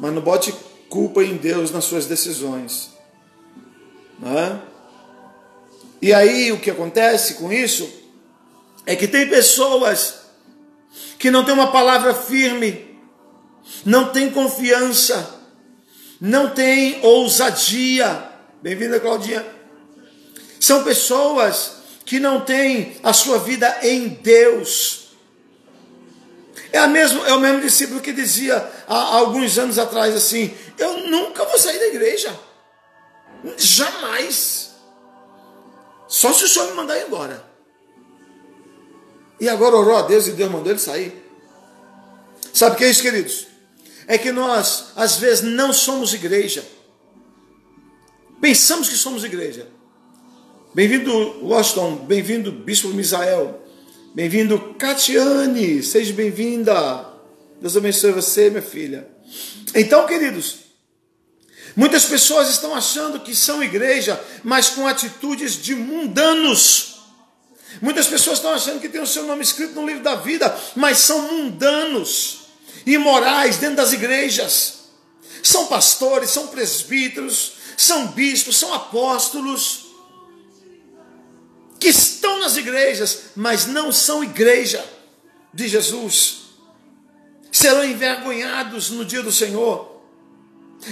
mas 0.00 0.12
não 0.12 0.20
bote 0.20 0.52
culpa 0.88 1.22
em 1.22 1.36
Deus 1.36 1.70
nas 1.70 1.84
suas 1.84 2.06
decisões. 2.06 2.97
Né? 4.18 4.60
E 6.00 6.12
aí 6.12 6.52
o 6.52 6.58
que 6.58 6.70
acontece 6.70 7.34
com 7.34 7.52
isso 7.52 7.88
é 8.86 8.96
que 8.96 9.06
tem 9.06 9.28
pessoas 9.28 10.20
que 11.18 11.30
não 11.30 11.44
têm 11.44 11.54
uma 11.54 11.70
palavra 11.70 12.14
firme, 12.14 12.98
não 13.84 14.10
têm 14.10 14.30
confiança, 14.30 15.38
não 16.20 16.50
têm 16.50 17.00
ousadia. 17.04 18.30
Bem-vinda, 18.62 18.98
Claudinha. 18.98 19.44
São 20.60 20.82
pessoas 20.82 21.78
que 22.04 22.18
não 22.18 22.40
têm 22.40 22.96
a 23.02 23.12
sua 23.12 23.38
vida 23.38 23.78
em 23.82 24.08
Deus. 24.08 25.08
É, 26.72 26.78
a 26.78 26.86
mesmo, 26.86 27.24
é 27.24 27.32
o 27.34 27.40
mesmo 27.40 27.60
discípulo 27.60 28.00
que 28.00 28.12
dizia 28.12 28.56
há 28.86 29.16
alguns 29.16 29.58
anos 29.58 29.78
atrás 29.78 30.14
assim: 30.14 30.54
Eu 30.78 31.08
nunca 31.08 31.44
vou 31.44 31.58
sair 31.58 31.78
da 31.78 31.86
igreja. 31.86 32.47
Jamais. 33.56 34.70
Só 36.06 36.32
se 36.32 36.44
o 36.44 36.48
Senhor 36.48 36.68
me 36.68 36.74
mandar 36.74 37.00
embora. 37.00 37.44
E 39.40 39.48
agora 39.48 39.76
orou 39.76 39.96
a 39.96 40.02
Deus 40.02 40.26
e 40.26 40.32
Deus 40.32 40.50
mandou 40.50 40.72
ele 40.72 40.80
sair. 40.80 41.12
Sabe 42.52 42.74
o 42.74 42.78
que 42.78 42.84
é 42.84 42.90
isso, 42.90 43.02
queridos? 43.02 43.46
É 44.06 44.18
que 44.18 44.32
nós, 44.32 44.92
às 44.96 45.16
vezes, 45.16 45.42
não 45.44 45.72
somos 45.72 46.14
igreja. 46.14 46.64
Pensamos 48.40 48.88
que 48.88 48.96
somos 48.96 49.22
igreja. 49.22 49.68
Bem-vindo, 50.74 51.44
Washington. 51.44 51.96
Bem-vindo, 52.06 52.50
Bispo 52.50 52.88
Misael. 52.88 53.62
Bem-vindo, 54.14 54.74
Catiane. 54.78 55.82
Seja 55.82 56.12
bem-vinda. 56.12 57.06
Deus 57.60 57.76
abençoe 57.76 58.12
você, 58.12 58.48
minha 58.50 58.62
filha. 58.62 59.08
Então, 59.74 60.06
queridos, 60.06 60.67
muitas 61.78 62.04
pessoas 62.04 62.50
estão 62.50 62.74
achando 62.74 63.20
que 63.20 63.34
são 63.34 63.62
igreja, 63.62 64.20
mas 64.42 64.68
com 64.68 64.86
atitudes 64.86 65.54
de 65.62 65.74
mundanos. 65.74 66.96
Muitas 67.80 68.06
pessoas 68.08 68.38
estão 68.38 68.52
achando 68.52 68.80
que 68.80 68.88
tem 68.88 69.00
o 69.00 69.06
seu 69.06 69.22
nome 69.22 69.42
escrito 69.42 69.74
no 69.74 69.86
livro 69.86 70.02
da 70.02 70.16
vida, 70.16 70.54
mas 70.74 70.98
são 70.98 71.32
mundanos, 71.32 72.40
imorais 72.84 73.58
dentro 73.58 73.76
das 73.76 73.92
igrejas. 73.92 74.78
São 75.42 75.68
pastores, 75.68 76.30
são 76.30 76.48
presbíteros, 76.48 77.52
são 77.76 78.08
bispos, 78.08 78.56
são 78.56 78.74
apóstolos, 78.74 79.86
que 81.78 81.88
estão 81.88 82.40
nas 82.40 82.56
igrejas, 82.56 83.20
mas 83.36 83.66
não 83.66 83.92
são 83.92 84.24
igreja 84.24 84.84
de 85.54 85.68
Jesus. 85.68 86.38
Serão 87.52 87.84
envergonhados 87.84 88.90
no 88.90 89.04
dia 89.04 89.22
do 89.22 89.32
Senhor. 89.32 89.87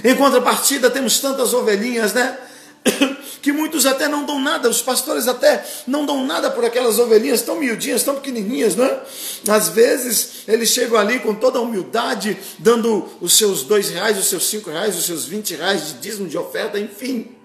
Em 0.05 0.15
contrapartida, 0.17 0.91
temos 0.91 1.21
tantas 1.21 1.55
ovelhinhas, 1.55 2.13
né? 2.13 2.39
que 3.43 3.53
muitos 3.53 3.87
até 3.87 4.09
não 4.09 4.25
dão 4.25 4.41
nada, 4.41 4.69
os 4.69 4.83
pastores 4.83 5.29
até 5.29 5.65
não 5.87 6.05
dão 6.05 6.27
nada 6.27 6.51
por 6.51 6.65
aquelas 6.65 6.99
ovelhinhas 6.99 7.43
tão 7.43 7.57
miudinhas, 7.57 8.03
tão 8.03 8.17
pequenininhas, 8.17 8.75
né? 8.75 9.01
Às 9.49 9.69
vezes 9.69 10.45
eles 10.49 10.71
chegam 10.71 10.99
ali 10.99 11.21
com 11.21 11.35
toda 11.35 11.59
a 11.59 11.63
humildade, 11.63 12.37
dando 12.59 13.09
os 13.21 13.37
seus 13.37 13.63
dois 13.63 13.91
reais, 13.91 14.19
os 14.19 14.27
seus 14.27 14.47
cinco 14.47 14.71
reais, 14.71 14.97
os 14.97 15.05
seus 15.05 15.25
vinte 15.25 15.55
reais 15.55 15.89
de 15.89 15.95
dízimo, 15.95 16.29
de 16.29 16.37
oferta, 16.37 16.79
enfim. 16.79 17.37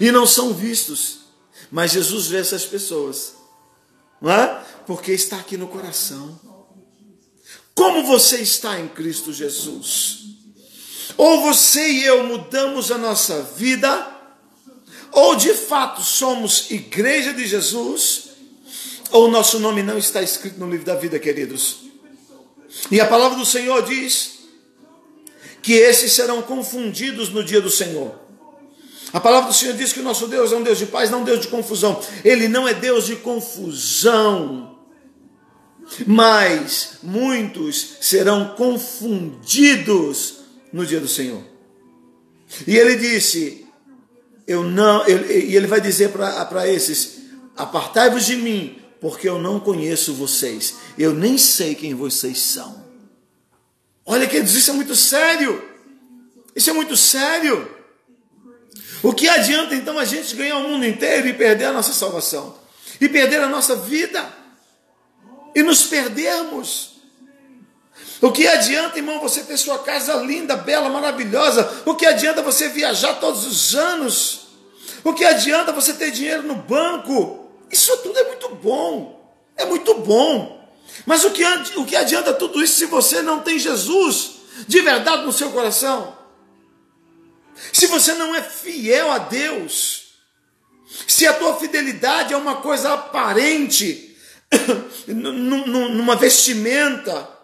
E 0.00 0.10
não 0.10 0.26
são 0.26 0.52
vistos. 0.52 1.26
Mas 1.70 1.92
Jesus 1.92 2.28
vê 2.28 2.38
essas 2.38 2.64
pessoas, 2.64 3.34
não 4.20 4.30
é? 4.30 4.62
Porque 4.86 5.12
está 5.12 5.36
aqui 5.36 5.56
no 5.56 5.66
coração. 5.66 6.40
Como 7.74 8.06
você 8.06 8.36
está 8.36 8.78
em 8.78 8.88
Cristo 8.88 9.32
Jesus? 9.32 10.35
Ou 11.16 11.40
você 11.42 11.88
e 11.88 12.04
eu 12.04 12.24
mudamos 12.24 12.90
a 12.90 12.98
nossa 12.98 13.42
vida, 13.56 14.14
ou 15.12 15.34
de 15.34 15.54
fato 15.54 16.02
somos 16.02 16.70
igreja 16.70 17.32
de 17.32 17.46
Jesus, 17.46 18.28
ou 19.10 19.30
nosso 19.30 19.58
nome 19.58 19.82
não 19.82 19.96
está 19.96 20.22
escrito 20.22 20.58
no 20.58 20.70
livro 20.70 20.84
da 20.84 20.94
vida, 20.94 21.18
queridos. 21.18 21.86
E 22.90 23.00
a 23.00 23.06
palavra 23.06 23.38
do 23.38 23.46
Senhor 23.46 23.82
diz 23.82 24.40
que 25.62 25.72
esses 25.72 26.12
serão 26.12 26.42
confundidos 26.42 27.30
no 27.30 27.42
dia 27.42 27.60
do 27.60 27.70
Senhor. 27.70 28.14
A 29.12 29.20
palavra 29.20 29.48
do 29.48 29.54
Senhor 29.54 29.74
diz 29.74 29.92
que 29.92 30.00
o 30.00 30.02
nosso 30.02 30.28
Deus 30.28 30.52
é 30.52 30.56
um 30.56 30.62
Deus 30.62 30.78
de 30.78 30.86
paz, 30.86 31.10
não 31.10 31.22
um 31.22 31.24
Deus 31.24 31.40
de 31.40 31.48
confusão. 31.48 31.98
Ele 32.24 32.48
não 32.48 32.68
é 32.68 32.74
Deus 32.74 33.06
de 33.06 33.16
confusão. 33.16 34.76
Mas 36.06 36.98
muitos 37.02 37.96
serão 38.00 38.54
confundidos 38.56 40.35
no 40.76 40.86
dia 40.86 41.00
do 41.00 41.08
Senhor. 41.08 41.42
E 42.66 42.76
ele 42.76 42.96
disse: 42.96 43.66
eu 44.46 44.62
não, 44.62 45.06
ele, 45.08 45.46
e 45.46 45.56
ele 45.56 45.66
vai 45.66 45.80
dizer 45.80 46.10
para 46.10 46.68
esses: 46.68 47.18
apartai-vos 47.56 48.26
de 48.26 48.36
mim, 48.36 48.78
porque 49.00 49.28
eu 49.28 49.38
não 49.38 49.58
conheço 49.58 50.14
vocês, 50.14 50.76
eu 50.98 51.14
nem 51.14 51.38
sei 51.38 51.74
quem 51.74 51.94
vocês 51.94 52.38
são. 52.38 52.84
Olha, 54.04 54.28
queridos, 54.28 54.54
isso 54.54 54.70
é 54.70 54.74
muito 54.74 54.94
sério. 54.94 55.64
Isso 56.54 56.70
é 56.70 56.72
muito 56.72 56.96
sério. 56.96 57.68
O 59.02 59.12
que 59.12 59.28
adianta 59.28 59.74
então 59.74 59.98
a 59.98 60.04
gente 60.04 60.36
ganhar 60.36 60.58
o 60.58 60.68
mundo 60.68 60.86
inteiro 60.86 61.26
e 61.26 61.34
perder 61.34 61.66
a 61.66 61.72
nossa 61.72 61.92
salvação? 61.92 62.56
E 63.00 63.08
perder 63.08 63.40
a 63.40 63.48
nossa 63.48 63.74
vida? 63.74 64.32
E 65.54 65.62
nos 65.62 65.84
perdermos? 65.84 66.95
O 68.20 68.32
que 68.32 68.46
adianta, 68.46 68.98
irmão, 68.98 69.20
você 69.20 69.42
ter 69.42 69.56
sua 69.58 69.78
casa 69.80 70.14
linda, 70.14 70.56
bela, 70.56 70.88
maravilhosa? 70.88 71.82
O 71.84 71.94
que 71.94 72.06
adianta 72.06 72.40
você 72.40 72.68
viajar 72.68 73.14
todos 73.14 73.46
os 73.46 73.74
anos? 73.74 74.46
O 75.04 75.12
que 75.12 75.24
adianta 75.24 75.72
você 75.72 75.92
ter 75.92 76.10
dinheiro 76.10 76.42
no 76.42 76.54
banco? 76.54 77.50
Isso 77.70 77.94
tudo 77.98 78.18
é 78.18 78.24
muito 78.24 78.48
bom. 78.56 79.34
É 79.56 79.64
muito 79.64 79.94
bom. 79.94 80.56
Mas 81.04 81.24
o 81.24 81.30
que, 81.30 81.44
o 81.76 81.84
que 81.84 81.96
adianta 81.96 82.32
tudo 82.32 82.62
isso 82.62 82.78
se 82.78 82.86
você 82.86 83.20
não 83.22 83.40
tem 83.40 83.58
Jesus 83.58 84.36
de 84.66 84.80
verdade 84.80 85.24
no 85.24 85.32
seu 85.32 85.50
coração? 85.50 86.16
Se 87.72 87.86
você 87.86 88.14
não 88.14 88.34
é 88.34 88.42
fiel 88.42 89.10
a 89.10 89.18
Deus? 89.18 90.06
Se 91.06 91.26
a 91.26 91.34
tua 91.34 91.56
fidelidade 91.56 92.32
é 92.32 92.36
uma 92.36 92.56
coisa 92.56 92.94
aparente, 92.94 94.16
numa 95.06 96.16
vestimenta, 96.16 97.35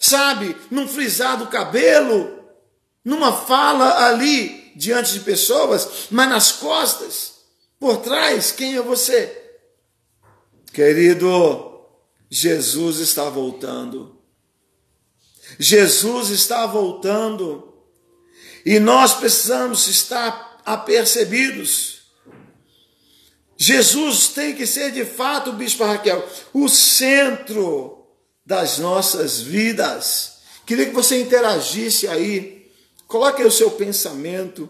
sabe, 0.00 0.56
num 0.70 0.88
frisar 0.88 1.36
do 1.36 1.48
cabelo, 1.48 2.42
numa 3.04 3.32
fala 3.32 4.08
ali 4.08 4.72
diante 4.74 5.12
de 5.12 5.20
pessoas, 5.20 6.08
mas 6.10 6.28
nas 6.30 6.52
costas, 6.52 7.34
por 7.78 7.98
trás, 7.98 8.50
quem 8.50 8.76
é 8.76 8.82
você? 8.82 9.36
Querido, 10.72 11.86
Jesus 12.30 12.98
está 12.98 13.28
voltando. 13.28 14.18
Jesus 15.58 16.30
está 16.30 16.66
voltando. 16.66 17.74
E 18.64 18.78
nós 18.78 19.14
precisamos 19.14 19.86
estar 19.86 20.62
apercebidos. 20.64 22.00
Jesus 23.56 24.28
tem 24.28 24.54
que 24.54 24.66
ser 24.66 24.92
de 24.92 25.04
fato, 25.04 25.52
Bispo 25.52 25.84
Raquel, 25.84 26.26
o 26.54 26.68
centro 26.68 27.99
das 28.50 28.78
nossas 28.78 29.40
vidas. 29.40 30.38
Queria 30.66 30.86
que 30.86 30.92
você 30.92 31.20
interagisse 31.20 32.08
aí, 32.08 32.68
coloque 33.06 33.40
aí 33.40 33.46
o 33.46 33.52
seu 33.52 33.70
pensamento, 33.70 34.68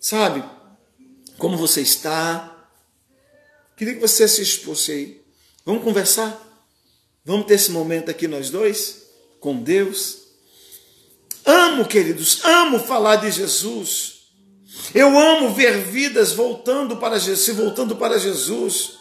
sabe? 0.00 0.42
Como 1.36 1.58
você 1.58 1.82
está? 1.82 2.70
Queria 3.76 3.92
que 3.92 4.00
você 4.00 4.26
se 4.26 4.40
expôsse 4.40 4.92
aí. 4.92 5.22
Vamos 5.62 5.84
conversar? 5.84 6.40
Vamos 7.22 7.44
ter 7.44 7.56
esse 7.56 7.70
momento 7.70 8.10
aqui 8.10 8.26
nós 8.26 8.48
dois, 8.48 9.02
com 9.40 9.62
Deus. 9.62 10.22
Amo, 11.44 11.84
queridos, 11.84 12.42
amo 12.46 12.78
falar 12.78 13.16
de 13.16 13.30
Jesus. 13.30 14.22
Eu 14.94 15.18
amo 15.18 15.52
ver 15.52 15.82
vidas 15.82 16.32
voltando 16.32 16.96
para 16.96 17.18
Jesus, 17.18 17.44
se 17.44 17.52
voltando 17.52 17.94
para 17.94 18.18
Jesus. 18.18 18.94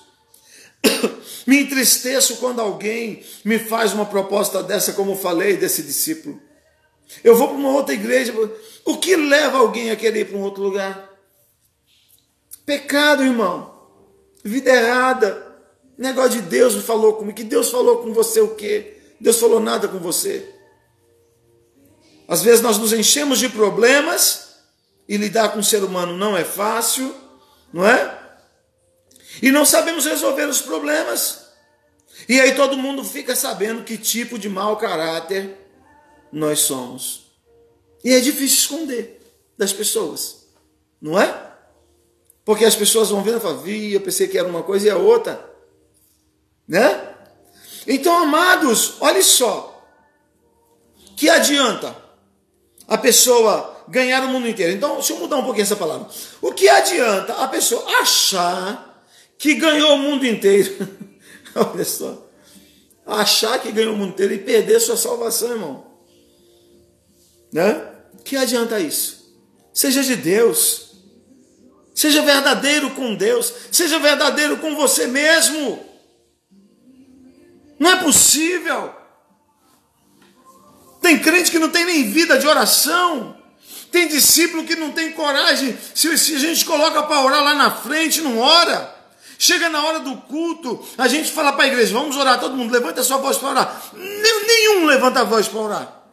Me 1.52 1.64
entristeço 1.64 2.38
quando 2.38 2.62
alguém 2.62 3.26
me 3.44 3.60
faz 3.60 3.92
uma 3.92 4.06
proposta 4.06 4.64
dessa, 4.64 4.94
como 4.94 5.18
falei 5.18 5.58
desse 5.58 5.84
discípulo. 5.84 6.42
Eu 7.26 7.36
vou 7.36 7.50
para 7.50 7.58
uma 7.58 7.74
outra 7.74 7.94
igreja. 7.94 8.34
O 8.86 8.98
que 8.98 9.18
leva 9.18 9.58
alguém 9.58 9.92
a 9.92 9.98
querer 9.98 10.22
ir 10.22 10.26
para 10.30 10.38
um 10.38 10.44
outro 10.44 10.64
lugar? 10.64 11.12
Pecado, 12.66 13.24
irmão. 13.24 13.70
Vida 14.42 14.70
errada. 14.70 15.46
Negócio 15.98 16.42
de 16.42 16.44
Deus 16.44 16.74
falou 16.86 17.16
comigo. 17.16 17.36
Que 17.36 17.44
Deus 17.44 17.70
falou 17.70 17.98
com 17.98 18.14
você 18.14 18.40
o 18.40 18.56
quê? 18.56 19.02
Deus 19.20 19.38
falou 19.38 19.60
nada 19.60 19.90
com 19.90 20.00
você. 20.00 20.56
Às 22.30 22.42
vezes 22.44 22.62
nós 22.62 22.78
nos 22.78 22.94
enchemos 22.94 23.40
de 23.40 23.50
problemas 23.50 24.56
e 25.06 25.18
lidar 25.18 25.50
com 25.50 25.60
o 25.60 25.64
ser 25.66 25.84
humano 25.84 26.16
não 26.16 26.38
é 26.38 26.46
fácil, 26.46 27.14
não 27.74 27.86
é? 27.86 28.20
E 29.42 29.52
não 29.52 29.66
sabemos 29.66 30.06
resolver 30.06 30.46
os 30.46 30.62
problemas. 30.62 31.41
E 32.28 32.40
aí 32.40 32.56
todo 32.56 32.78
mundo 32.78 33.04
fica 33.04 33.36
sabendo 33.36 33.84
que 33.84 33.98
tipo 33.98 34.38
de 34.38 34.50
mau 34.50 34.78
caráter 34.78 35.58
nós 36.32 36.60
somos. 36.60 37.32
E 38.04 38.14
é 38.14 38.20
difícil 38.20 38.58
esconder 38.58 39.22
das 39.58 39.74
pessoas, 39.74 40.48
não 41.02 41.20
é? 41.20 41.52
Porque 42.44 42.66
as 42.66 42.76
pessoas 42.76 43.10
vão 43.10 43.24
vendo 43.24 43.38
e 43.38 43.42
falam, 43.42 43.60
vi, 43.60 43.94
eu 43.94 44.02
pensei 44.02 44.28
que 44.28 44.38
era 44.38 44.48
uma 44.48 44.64
coisa 44.64 44.88
e 44.88 44.90
a 44.90 44.98
outra. 44.98 45.50
Né? 46.68 47.10
Então, 47.88 48.24
amados, 48.24 48.96
olha 49.00 49.22
só. 49.22 49.68
Que 51.16 51.30
adianta 51.30 51.96
a 52.88 52.98
pessoa 52.98 53.86
ganhar 53.88 54.24
o 54.24 54.30
mundo 54.30 54.48
inteiro? 54.48 54.74
Então, 54.74 54.96
deixa 54.96 55.14
eu 55.14 55.20
mudar 55.20 55.38
um 55.38 55.44
pouquinho 55.44 55.64
essa 55.64 55.76
palavra. 55.76 56.08
O 56.42 56.52
que 56.52 56.68
adianta 56.68 57.34
a 57.34 57.48
pessoa 57.48 57.86
achar 58.00 59.06
que 59.38 59.56
ganhou 59.56 59.96
o 59.96 60.00
mundo 60.00 60.26
inteiro. 60.26 60.88
Olha 61.74 61.86
só. 61.86 62.28
Achar 63.06 63.60
que 63.60 63.72
ganhou 63.72 63.94
o 63.94 63.98
mundo 63.98 64.12
inteiro 64.12 64.34
e 64.34 64.40
perder 64.40 64.80
sua 64.80 64.96
salvação, 64.96 65.52
irmão. 65.52 65.86
Né? 67.52 67.88
Que 68.24 68.38
adianta 68.38 68.80
isso? 68.80 69.36
Seja 69.74 70.04
de 70.04 70.16
Deus. 70.16 70.92
Seja 71.94 72.22
verdadeiro 72.22 72.92
com 72.92 73.16
Deus. 73.16 73.54
Seja 73.72 74.00
verdadeiro 74.00 74.58
com 74.58 74.76
você 74.76 75.08
mesmo. 75.08 75.84
Não 77.80 77.92
é 77.92 78.04
possível. 78.04 78.96
Tem 81.02 81.20
crente 81.20 81.50
que 81.50 81.60
não 81.60 81.70
tem 81.70 81.84
nem 81.84 82.12
vida 82.12 82.38
de 82.38 82.48
oração. 82.48 83.38
Tem 83.92 84.08
discípulo 84.08 84.64
que 84.64 84.76
não 84.76 84.92
tem 84.92 85.12
coragem. 85.12 85.78
Se, 85.94 86.18
se 86.18 86.36
a 86.36 86.40
gente 86.40 86.64
coloca 86.64 87.04
para 87.04 87.22
orar 87.22 87.44
lá 87.44 87.56
na 87.56 87.72
frente, 87.72 88.22
não 88.22 88.38
ora. 88.38 88.91
Chega 89.42 89.70
na 89.70 89.84
hora 89.84 90.02
do 90.02 90.18
culto, 90.18 90.86
a 90.96 91.08
gente 91.08 91.32
fala 91.32 91.54
para 91.54 91.64
a 91.64 91.68
igreja: 91.68 91.92
vamos 91.92 92.16
orar, 92.16 92.40
todo 92.40 92.56
mundo 92.56 92.72
levanta 92.72 93.02
a 93.02 93.04
sua 93.04 93.18
voz 93.18 93.40
para 93.40 93.50
orar. 93.50 93.82
Nenhum 93.96 94.86
levanta 94.86 95.22
a 95.22 95.24
voz 95.24 95.48
para 95.48 95.60
orar. 95.60 96.04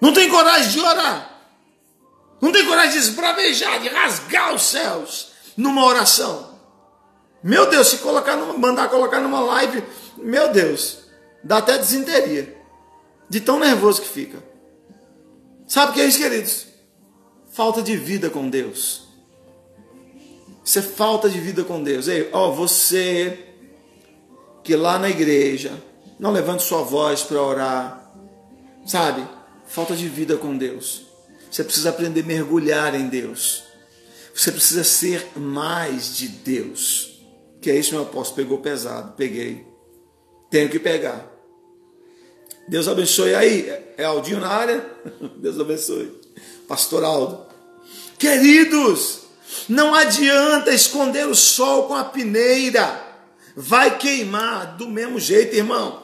Não 0.00 0.12
tem 0.12 0.28
coragem 0.28 0.72
de 0.72 0.80
orar. 0.80 1.38
Não 2.40 2.50
tem 2.50 2.66
coragem 2.66 2.90
de 2.90 2.98
esbravejar, 2.98 3.78
de 3.78 3.90
rasgar 3.90 4.52
os 4.52 4.64
céus 4.64 5.28
numa 5.56 5.84
oração. 5.84 6.58
Meu 7.44 7.70
Deus, 7.70 7.86
se 7.86 7.98
colocar 7.98 8.36
numa, 8.36 8.54
mandar 8.54 8.88
colocar 8.88 9.20
numa 9.20 9.38
live, 9.38 9.84
meu 10.16 10.48
Deus, 10.48 11.04
dá 11.44 11.58
até 11.58 11.78
desinteria. 11.78 12.60
De 13.30 13.40
tão 13.40 13.60
nervoso 13.60 14.02
que 14.02 14.08
fica. 14.08 14.42
Sabe 15.64 15.92
o 15.92 15.94
que 15.94 16.00
é 16.00 16.06
isso, 16.06 16.18
queridos? 16.18 16.66
Falta 17.52 17.80
de 17.80 17.96
vida 17.96 18.28
com 18.28 18.50
Deus. 18.50 19.01
Isso 20.64 20.78
é 20.78 20.82
falta 20.82 21.28
de 21.28 21.40
vida 21.40 21.64
com 21.64 21.82
Deus. 21.82 22.08
Ei, 22.08 22.28
ó, 22.32 22.50
você 22.50 23.48
que 24.62 24.76
lá 24.76 24.98
na 24.98 25.10
igreja 25.10 25.72
não 26.18 26.30
levante 26.30 26.62
sua 26.62 26.82
voz 26.82 27.22
para 27.22 27.42
orar, 27.42 28.14
sabe? 28.86 29.26
Falta 29.66 29.96
de 29.96 30.08
vida 30.08 30.36
com 30.36 30.56
Deus. 30.56 31.06
Você 31.50 31.64
precisa 31.64 31.90
aprender 31.90 32.22
a 32.22 32.26
mergulhar 32.26 32.94
em 32.94 33.08
Deus. 33.08 33.64
Você 34.34 34.50
precisa 34.50 34.84
ser 34.84 35.26
mais 35.36 36.16
de 36.16 36.28
Deus. 36.28 37.20
Que 37.60 37.70
é 37.70 37.76
isso, 37.76 37.92
meu 37.92 38.02
apóstolo. 38.02 38.36
Pegou 38.36 38.58
pesado. 38.58 39.12
Peguei. 39.16 39.66
Tenho 40.50 40.68
que 40.68 40.78
pegar. 40.78 41.30
Deus 42.68 42.88
abençoe 42.88 43.34
aí. 43.34 43.68
É 43.96 44.04
Aldinho 44.04 44.40
na 44.40 44.48
área? 44.48 44.86
Deus 45.36 45.58
abençoe. 45.60 46.12
Pastor 46.66 47.04
Aldo. 47.04 47.46
Queridos, 48.18 49.21
não 49.68 49.94
adianta 49.94 50.70
esconder 50.70 51.26
o 51.26 51.34
sol 51.34 51.84
com 51.84 51.94
a 51.94 52.04
peneira. 52.04 53.10
Vai 53.54 53.98
queimar 53.98 54.76
do 54.76 54.88
mesmo 54.88 55.20
jeito, 55.20 55.54
irmão. 55.54 56.02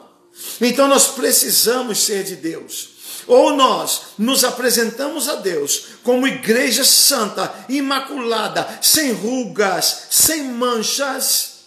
Então 0.61 0.87
nós 0.87 1.07
precisamos 1.07 1.99
ser 1.99 2.23
de 2.23 2.35
Deus. 2.35 2.89
Ou 3.27 3.55
nós 3.55 4.01
nos 4.17 4.43
apresentamos 4.43 5.27
a 5.27 5.35
Deus 5.35 5.85
como 6.03 6.27
igreja 6.27 6.83
santa, 6.83 7.53
imaculada, 7.69 8.79
sem 8.81 9.11
rugas, 9.11 10.07
sem 10.09 10.45
manchas, 10.45 11.59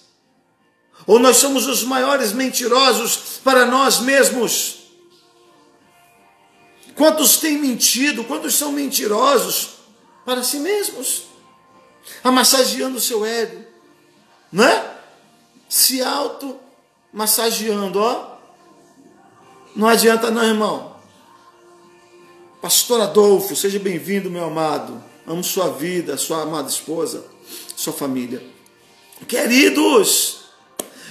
ou 1.07 1.19
nós 1.19 1.39
somos 1.39 1.67
os 1.67 1.83
maiores 1.83 2.33
mentirosos 2.33 3.41
para 3.43 3.67
nós 3.67 4.01
mesmos. 4.01 4.83
Quantos 6.95 7.39
têm 7.39 7.59
mentido? 7.59 8.25
Quantos 8.25 8.55
são 8.55 8.71
mentirosos 8.71 9.71
para 10.25 10.43
si 10.43 10.59
mesmos? 10.59 11.23
Amassageando 12.23 12.99
o 12.99 13.01
seu 13.01 13.25
ego, 13.25 13.65
não 14.51 14.65
é? 14.65 14.97
Se 15.69 16.03
auto 16.03 16.59
massageando, 17.13 17.99
ó. 17.99 18.37
Não 19.75 19.89
adianta 19.89 20.31
não, 20.31 20.45
irmão. 20.45 20.97
Pastor 22.61 23.01
Adolfo, 23.01 23.57
seja 23.57 23.79
bem-vindo, 23.79 24.31
meu 24.31 24.45
amado. 24.45 25.03
Amo 25.27 25.43
sua 25.43 25.69
vida, 25.71 26.17
sua 26.17 26.43
amada 26.43 26.69
esposa, 26.69 27.25
sua 27.75 27.93
família. 27.93 28.43
Queridos, 29.27 30.45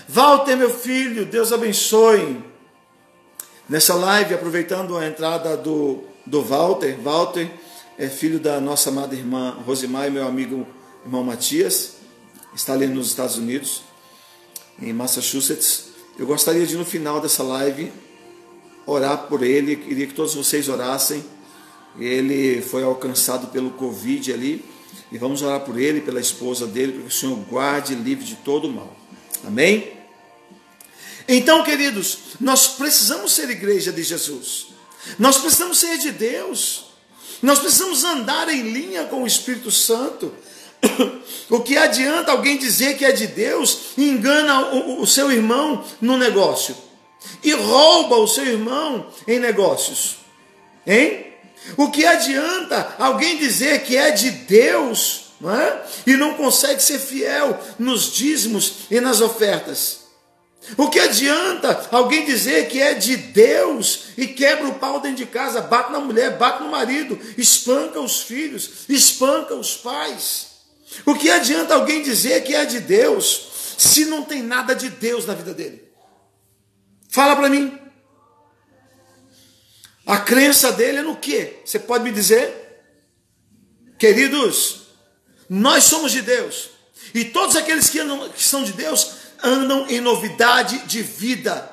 Walter, 0.07 0.55
meu 0.55 0.69
filho, 0.69 1.25
Deus 1.25 1.51
abençoe. 1.51 2.43
Nessa 3.67 3.95
live, 3.95 4.33
aproveitando 4.33 4.97
a 4.97 5.07
entrada 5.07 5.55
do, 5.55 6.03
do 6.25 6.41
Walter, 6.41 6.99
Walter 7.01 7.49
é 7.97 8.07
filho 8.07 8.39
da 8.39 8.59
nossa 8.59 8.89
amada 8.89 9.15
irmã 9.15 9.57
Rosimar 9.65 10.07
e 10.07 10.11
meu 10.11 10.27
amigo 10.27 10.67
irmão 11.03 11.23
Matias, 11.23 11.93
está 12.55 12.73
ali 12.73 12.87
nos 12.87 13.07
Estados 13.07 13.37
Unidos, 13.37 13.83
em 14.81 14.93
Massachusetts. 14.93 15.85
Eu 16.17 16.25
gostaria 16.25 16.65
de, 16.65 16.75
no 16.75 16.85
final 16.85 17.19
dessa 17.19 17.43
live, 17.43 17.91
orar 18.85 19.27
por 19.27 19.43
ele, 19.43 19.75
queria 19.75 20.07
que 20.07 20.13
todos 20.13 20.35
vocês 20.35 20.69
orassem. 20.69 21.23
Ele 21.99 22.61
foi 22.61 22.83
alcançado 22.83 23.47
pelo 23.47 23.71
Covid 23.71 24.31
ali, 24.31 24.63
e 25.11 25.17
vamos 25.17 25.41
orar 25.41 25.61
por 25.61 25.79
ele, 25.79 26.01
pela 26.01 26.19
esposa 26.19 26.65
dele, 26.65 26.93
para 26.93 27.01
que 27.01 27.07
o 27.07 27.11
Senhor 27.11 27.35
guarde 27.49 27.95
livre 27.95 28.23
de 28.23 28.35
todo 28.35 28.67
o 28.67 28.71
mal. 28.71 28.95
Amém? 29.45 29.91
Então, 31.27 31.63
queridos, 31.63 32.17
nós 32.39 32.67
precisamos 32.67 33.31
ser 33.33 33.49
igreja 33.49 33.91
de 33.91 34.03
Jesus. 34.03 34.67
Nós 35.17 35.37
precisamos 35.37 35.79
ser 35.79 35.97
de 35.97 36.11
Deus. 36.11 36.85
Nós 37.41 37.59
precisamos 37.59 38.03
andar 38.03 38.49
em 38.49 38.71
linha 38.71 39.05
com 39.05 39.23
o 39.23 39.27
Espírito 39.27 39.71
Santo. 39.71 40.31
O 41.51 41.59
que 41.59 41.77
adianta 41.77 42.31
alguém 42.31 42.57
dizer 42.57 42.97
que 42.97 43.03
é 43.03 43.11
de 43.11 43.27
Deus 43.27 43.91
e 43.97 44.09
engana 44.09 44.73
o, 44.73 45.01
o 45.01 45.07
seu 45.07 45.29
irmão 45.29 45.83
no 45.99 46.17
negócio 46.17 46.73
e 47.43 47.51
rouba 47.51 48.15
o 48.15 48.27
seu 48.27 48.45
irmão 48.45 49.07
em 49.27 49.37
negócios? 49.37 50.15
Hein? 50.87 51.25
O 51.75 51.91
que 51.91 52.05
adianta 52.05 52.95
alguém 52.97 53.37
dizer 53.37 53.83
que 53.83 53.97
é 53.97 54.11
de 54.11 54.31
Deus 54.31 55.33
não 55.41 55.53
é? 55.53 55.83
e 56.07 56.15
não 56.15 56.35
consegue 56.35 56.81
ser 56.81 56.99
fiel 56.99 57.59
nos 57.77 58.13
dízimos 58.13 58.85
e 58.89 59.01
nas 59.01 59.19
ofertas? 59.19 60.01
O 60.77 60.89
que 60.89 60.99
adianta 60.99 61.89
alguém 61.91 62.23
dizer 62.23 62.69
que 62.69 62.81
é 62.81 62.93
de 62.93 63.17
Deus 63.17 64.03
e 64.15 64.27
quebra 64.27 64.69
o 64.69 64.75
pau 64.75 65.01
dentro 65.01 65.17
de 65.17 65.25
casa, 65.25 65.59
bate 65.59 65.91
na 65.91 65.99
mulher, 65.99 66.37
bate 66.37 66.63
no 66.63 66.69
marido, 66.69 67.19
espanca 67.37 67.99
os 67.99 68.21
filhos, 68.21 68.85
espanca 68.87 69.53
os 69.53 69.75
pais? 69.75 70.50
O 71.05 71.15
que 71.15 71.29
adianta 71.29 71.73
alguém 71.73 72.01
dizer 72.01 72.43
que 72.43 72.53
é 72.53 72.65
de 72.65 72.79
Deus 72.79 73.75
se 73.77 74.05
não 74.05 74.23
tem 74.23 74.43
nada 74.43 74.75
de 74.75 74.89
Deus 74.89 75.25
na 75.25 75.33
vida 75.33 75.53
dele? 75.53 75.83
Fala 77.09 77.35
para 77.35 77.49
mim. 77.49 77.77
A 80.05 80.17
crença 80.17 80.71
dele 80.71 80.99
é 80.99 81.01
no 81.01 81.15
que? 81.15 81.59
Você 81.63 81.79
pode 81.79 82.03
me 82.03 82.11
dizer? 82.11 82.61
Queridos, 83.97 84.81
nós 85.49 85.83
somos 85.83 86.11
de 86.11 86.21
Deus. 86.21 86.71
E 87.13 87.25
todos 87.25 87.55
aqueles 87.55 87.89
que, 87.89 87.99
andam, 87.99 88.29
que 88.29 88.43
são 88.43 88.63
de 88.63 88.73
Deus 88.73 89.11
andam 89.43 89.87
em 89.89 89.99
novidade 89.99 90.79
de 90.79 91.01
vida. 91.01 91.69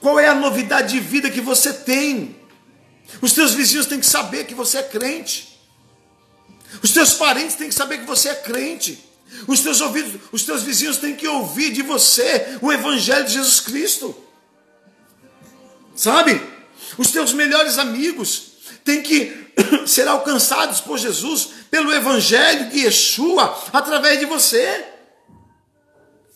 Qual 0.00 0.18
é 0.18 0.28
a 0.28 0.34
novidade 0.34 0.94
de 0.94 1.00
vida 1.00 1.30
que 1.30 1.40
você 1.40 1.72
tem? 1.72 2.36
Os 3.20 3.32
teus 3.32 3.54
vizinhos 3.54 3.86
têm 3.86 4.00
que 4.00 4.06
saber 4.06 4.44
que 4.44 4.54
você 4.54 4.78
é 4.78 4.82
crente. 4.82 5.51
Os 6.82 6.92
teus 6.92 7.14
parentes 7.14 7.56
têm 7.56 7.68
que 7.68 7.74
saber 7.74 7.98
que 7.98 8.06
você 8.06 8.28
é 8.28 8.34
crente. 8.34 9.04
Os 9.48 9.60
teus 9.60 9.80
ouvidos, 9.80 10.20
os 10.30 10.44
teus 10.44 10.62
vizinhos 10.62 10.98
têm 10.98 11.16
que 11.16 11.26
ouvir 11.26 11.72
de 11.72 11.82
você 11.82 12.58
o 12.60 12.72
evangelho 12.72 13.24
de 13.24 13.32
Jesus 13.32 13.60
Cristo. 13.60 14.14
Sabe? 15.94 16.40
Os 16.98 17.10
teus 17.10 17.32
melhores 17.32 17.78
amigos 17.78 18.52
têm 18.84 19.02
que 19.02 19.52
ser 19.86 20.06
alcançados 20.06 20.80
por 20.80 20.98
Jesus 20.98 21.48
pelo 21.70 21.92
evangelho 21.92 22.70
de 22.70 22.80
Yeshua 22.80 23.58
através 23.72 24.18
de 24.18 24.26
você. 24.26 24.86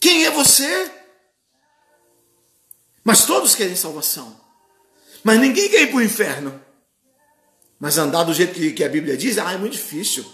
Quem 0.01 0.25
é 0.25 0.31
você? 0.31 0.91
Mas 3.05 3.25
todos 3.25 3.55
querem 3.55 3.77
salvação. 3.77 4.41
Mas 5.23 5.39
ninguém 5.39 5.69
quer 5.69 5.83
ir 5.83 5.87
para 5.89 5.97
o 5.97 6.03
inferno. 6.03 6.66
Mas 7.79 7.99
andar 7.99 8.25
do 8.25 8.33
jeito 8.33 8.55
que, 8.55 8.73
que 8.73 8.85
a 8.85 8.89
Bíblia 8.89 9.17
diz, 9.17 9.39
ah, 9.39 9.53
é 9.53 9.59
muito 9.59 9.75
difícil. 9.75 10.25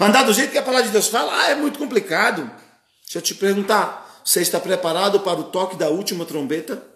Andar 0.00 0.24
do 0.24 0.32
jeito 0.34 0.52
que 0.52 0.58
a 0.58 0.62
palavra 0.62 0.86
de 0.86 0.92
Deus 0.92 1.08
fala, 1.08 1.32
ah, 1.42 1.50
é 1.50 1.54
muito 1.54 1.78
complicado. 1.78 2.42
Deixa 3.02 3.18
eu 3.18 3.22
te 3.22 3.34
perguntar, 3.34 4.20
você 4.22 4.42
está 4.42 4.60
preparado 4.60 5.20
para 5.20 5.40
o 5.40 5.44
toque 5.44 5.76
da 5.76 5.88
última 5.88 6.26
trombeta? 6.26 6.86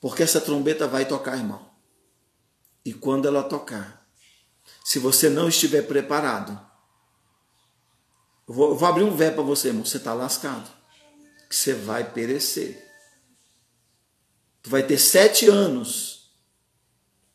Porque 0.00 0.22
essa 0.22 0.40
trombeta 0.40 0.88
vai 0.88 1.04
tocar, 1.04 1.36
irmão. 1.36 1.64
E 2.84 2.92
quando 2.92 3.28
ela 3.28 3.42
tocar, 3.42 4.04
se 4.84 4.98
você 4.98 5.28
não 5.28 5.48
estiver 5.48 5.82
preparado, 5.82 6.58
eu 8.48 8.54
vou, 8.54 8.70
eu 8.70 8.76
vou 8.76 8.88
abrir 8.88 9.04
um 9.04 9.14
véu 9.14 9.32
para 9.32 9.42
você, 9.42 9.68
irmão. 9.68 9.84
Você 9.84 9.98
está 9.98 10.14
lascado. 10.14 10.68
Que 11.48 11.54
você 11.54 11.74
vai 11.74 12.10
perecer. 12.10 12.84
Tu 14.62 14.70
vai 14.70 14.82
ter 14.82 14.98
sete 14.98 15.48
anos 15.48 16.17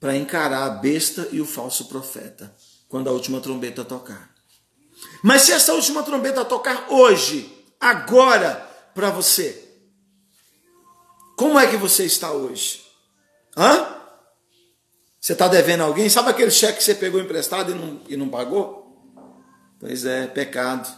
para 0.03 0.17
encarar 0.17 0.65
a 0.65 0.69
besta 0.69 1.29
e 1.31 1.39
o 1.39 1.45
falso 1.45 1.85
profeta 1.85 2.53
quando 2.89 3.07
a 3.07 3.13
última 3.13 3.39
trombeta 3.39 3.85
tocar. 3.85 4.35
Mas 5.23 5.43
se 5.43 5.53
essa 5.53 5.73
última 5.73 6.03
trombeta 6.03 6.43
tocar 6.43 6.91
hoje, 6.91 7.49
agora, 7.79 8.69
para 8.93 9.09
você, 9.09 9.63
como 11.37 11.57
é 11.57 11.67
que 11.67 11.77
você 11.77 12.03
está 12.03 12.33
hoje? 12.33 12.83
Hã? 13.55 13.95
Você 15.21 15.31
está 15.31 15.47
devendo 15.47 15.83
alguém? 15.83 16.09
Sabe 16.09 16.31
aquele 16.31 16.51
cheque 16.51 16.79
que 16.79 16.83
você 16.83 16.95
pegou 16.95 17.21
emprestado 17.21 17.71
e 17.71 17.73
não, 17.73 18.01
e 18.09 18.17
não 18.17 18.27
pagou? 18.27 19.15
Pois 19.79 20.03
é, 20.03 20.27
pecado. 20.27 20.93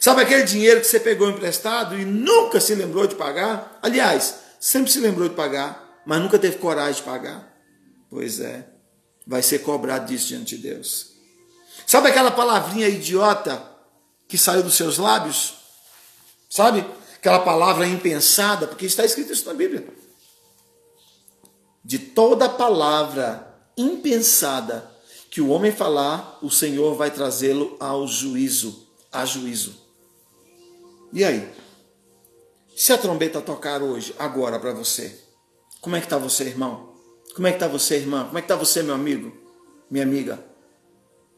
Sabe 0.00 0.22
aquele 0.22 0.42
dinheiro 0.42 0.80
que 0.80 0.86
você 0.88 0.98
pegou 0.98 1.30
emprestado 1.30 1.96
e 1.96 2.04
nunca 2.04 2.58
se 2.58 2.74
lembrou 2.74 3.06
de 3.06 3.14
pagar? 3.14 3.78
Aliás, 3.80 4.40
sempre 4.58 4.90
se 4.90 4.98
lembrou 4.98 5.28
de 5.28 5.36
pagar, 5.36 6.02
mas 6.04 6.20
nunca 6.20 6.40
teve 6.40 6.58
coragem 6.58 6.94
de 6.94 7.02
pagar? 7.02 7.45
Pois 8.16 8.40
é, 8.40 8.66
vai 9.26 9.42
ser 9.42 9.58
cobrado 9.58 10.06
disso 10.06 10.28
diante 10.28 10.56
de 10.56 10.62
Deus. 10.62 11.10
Sabe 11.86 12.08
aquela 12.08 12.30
palavrinha 12.30 12.88
idiota 12.88 13.62
que 14.26 14.38
saiu 14.38 14.62
dos 14.62 14.74
seus 14.74 14.96
lábios? 14.96 15.56
Sabe? 16.48 16.82
Aquela 17.14 17.40
palavra 17.40 17.86
impensada, 17.86 18.66
porque 18.66 18.86
está 18.86 19.04
escrito 19.04 19.34
isso 19.34 19.44
na 19.44 19.52
Bíblia. 19.52 19.86
De 21.84 21.98
toda 21.98 22.48
palavra 22.48 23.54
impensada 23.76 24.90
que 25.30 25.42
o 25.42 25.50
homem 25.50 25.70
falar, 25.70 26.38
o 26.40 26.50
Senhor 26.50 26.94
vai 26.94 27.10
trazê-lo 27.10 27.76
ao 27.78 28.08
juízo, 28.08 28.88
a 29.12 29.26
juízo. 29.26 29.78
E 31.12 31.22
aí? 31.22 31.52
Se 32.74 32.94
a 32.94 32.96
trombeta 32.96 33.42
tocar 33.42 33.82
hoje, 33.82 34.14
agora 34.18 34.58
para 34.58 34.72
você, 34.72 35.22
como 35.82 35.96
é 35.96 36.00
que 36.00 36.06
está 36.06 36.16
você, 36.16 36.44
irmão? 36.44 36.95
Como 37.36 37.46
é 37.46 37.50
que 37.50 37.56
está 37.56 37.68
você, 37.68 37.96
irmã? 37.96 38.24
Como 38.24 38.38
é 38.38 38.40
que 38.40 38.46
está 38.46 38.56
você, 38.56 38.82
meu 38.82 38.94
amigo? 38.94 39.30
Minha 39.90 40.04
amiga? 40.04 40.42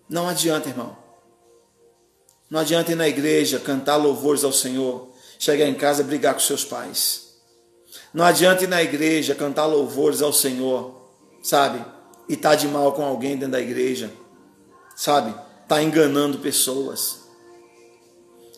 Não 0.08 0.28
adianta, 0.28 0.68
irmão. 0.68 0.96
Não 2.48 2.60
adianta 2.60 2.92
ir 2.92 2.94
na 2.94 3.08
igreja, 3.08 3.58
cantar 3.58 3.96
louvores 3.96 4.44
ao 4.44 4.52
Senhor, 4.52 5.08
chegar 5.40 5.66
em 5.66 5.74
casa 5.74 6.04
brigar 6.04 6.34
com 6.34 6.40
seus 6.40 6.64
pais. 6.64 7.34
Não 8.14 8.24
adianta 8.24 8.62
ir 8.62 8.68
na 8.68 8.80
igreja, 8.80 9.34
cantar 9.34 9.66
louvores 9.66 10.22
ao 10.22 10.32
Senhor, 10.32 10.94
sabe? 11.42 11.84
E 12.28 12.34
estar 12.34 12.50
tá 12.50 12.54
de 12.54 12.68
mal 12.68 12.92
com 12.92 13.02
alguém 13.02 13.32
dentro 13.36 13.50
da 13.50 13.60
igreja, 13.60 14.12
sabe? 14.94 15.34
Tá 15.66 15.82
enganando 15.82 16.38
pessoas. 16.38 17.22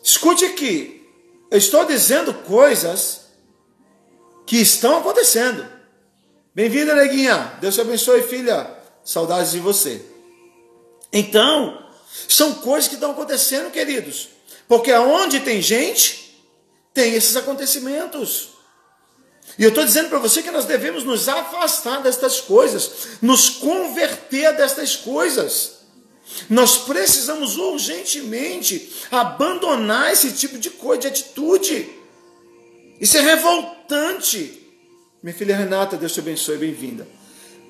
Escute 0.03 0.45
aqui, 0.45 1.09
eu 1.49 1.57
estou 1.57 1.85
dizendo 1.85 2.35
coisas 2.35 3.31
que 4.45 4.57
estão 4.57 4.99
acontecendo. 4.99 5.80
Bem-vinda, 6.53 6.93
neguinha. 6.93 7.57
Deus 7.61 7.75
te 7.75 7.81
abençoe, 7.81 8.23
filha. 8.23 8.69
Saudades 9.05 9.53
de 9.53 9.59
você. 9.59 10.05
Então, 11.11 11.81
são 12.27 12.55
coisas 12.55 12.89
que 12.89 12.95
estão 12.95 13.11
acontecendo, 13.11 13.71
queridos. 13.71 14.29
Porque 14.67 14.91
aonde 14.91 15.39
tem 15.39 15.61
gente, 15.61 16.43
tem 16.93 17.13
esses 17.13 17.37
acontecimentos. 17.37 18.49
E 19.57 19.63
eu 19.63 19.69
estou 19.69 19.85
dizendo 19.85 20.09
para 20.09 20.19
você 20.19 20.41
que 20.41 20.51
nós 20.51 20.65
devemos 20.65 21.05
nos 21.05 21.29
afastar 21.29 22.01
destas 22.01 22.41
coisas, 22.41 22.91
nos 23.21 23.49
converter 23.49 24.55
destas 24.57 24.95
coisas. 24.95 25.79
Nós 26.49 26.79
precisamos 26.79 27.57
urgentemente 27.57 28.93
abandonar 29.09 30.11
esse 30.11 30.33
tipo 30.33 30.57
de 30.57 30.69
coisa, 30.69 31.01
de 31.01 31.07
atitude. 31.07 31.89
Isso 32.99 33.17
é 33.17 33.21
revoltante. 33.21 34.60
Minha 35.21 35.35
filha 35.35 35.55
Renata, 35.55 35.97
Deus 35.97 36.13
te 36.13 36.19
abençoe, 36.19 36.57
bem-vinda. 36.57 37.07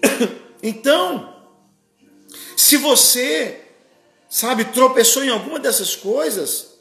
Então, 0.64 1.34
se 2.56 2.78
você, 2.78 3.62
sabe, 4.30 4.66
tropeçou 4.66 5.24
em 5.24 5.30
alguma 5.30 5.60
dessas 5.60 5.96
coisas, 5.96 6.76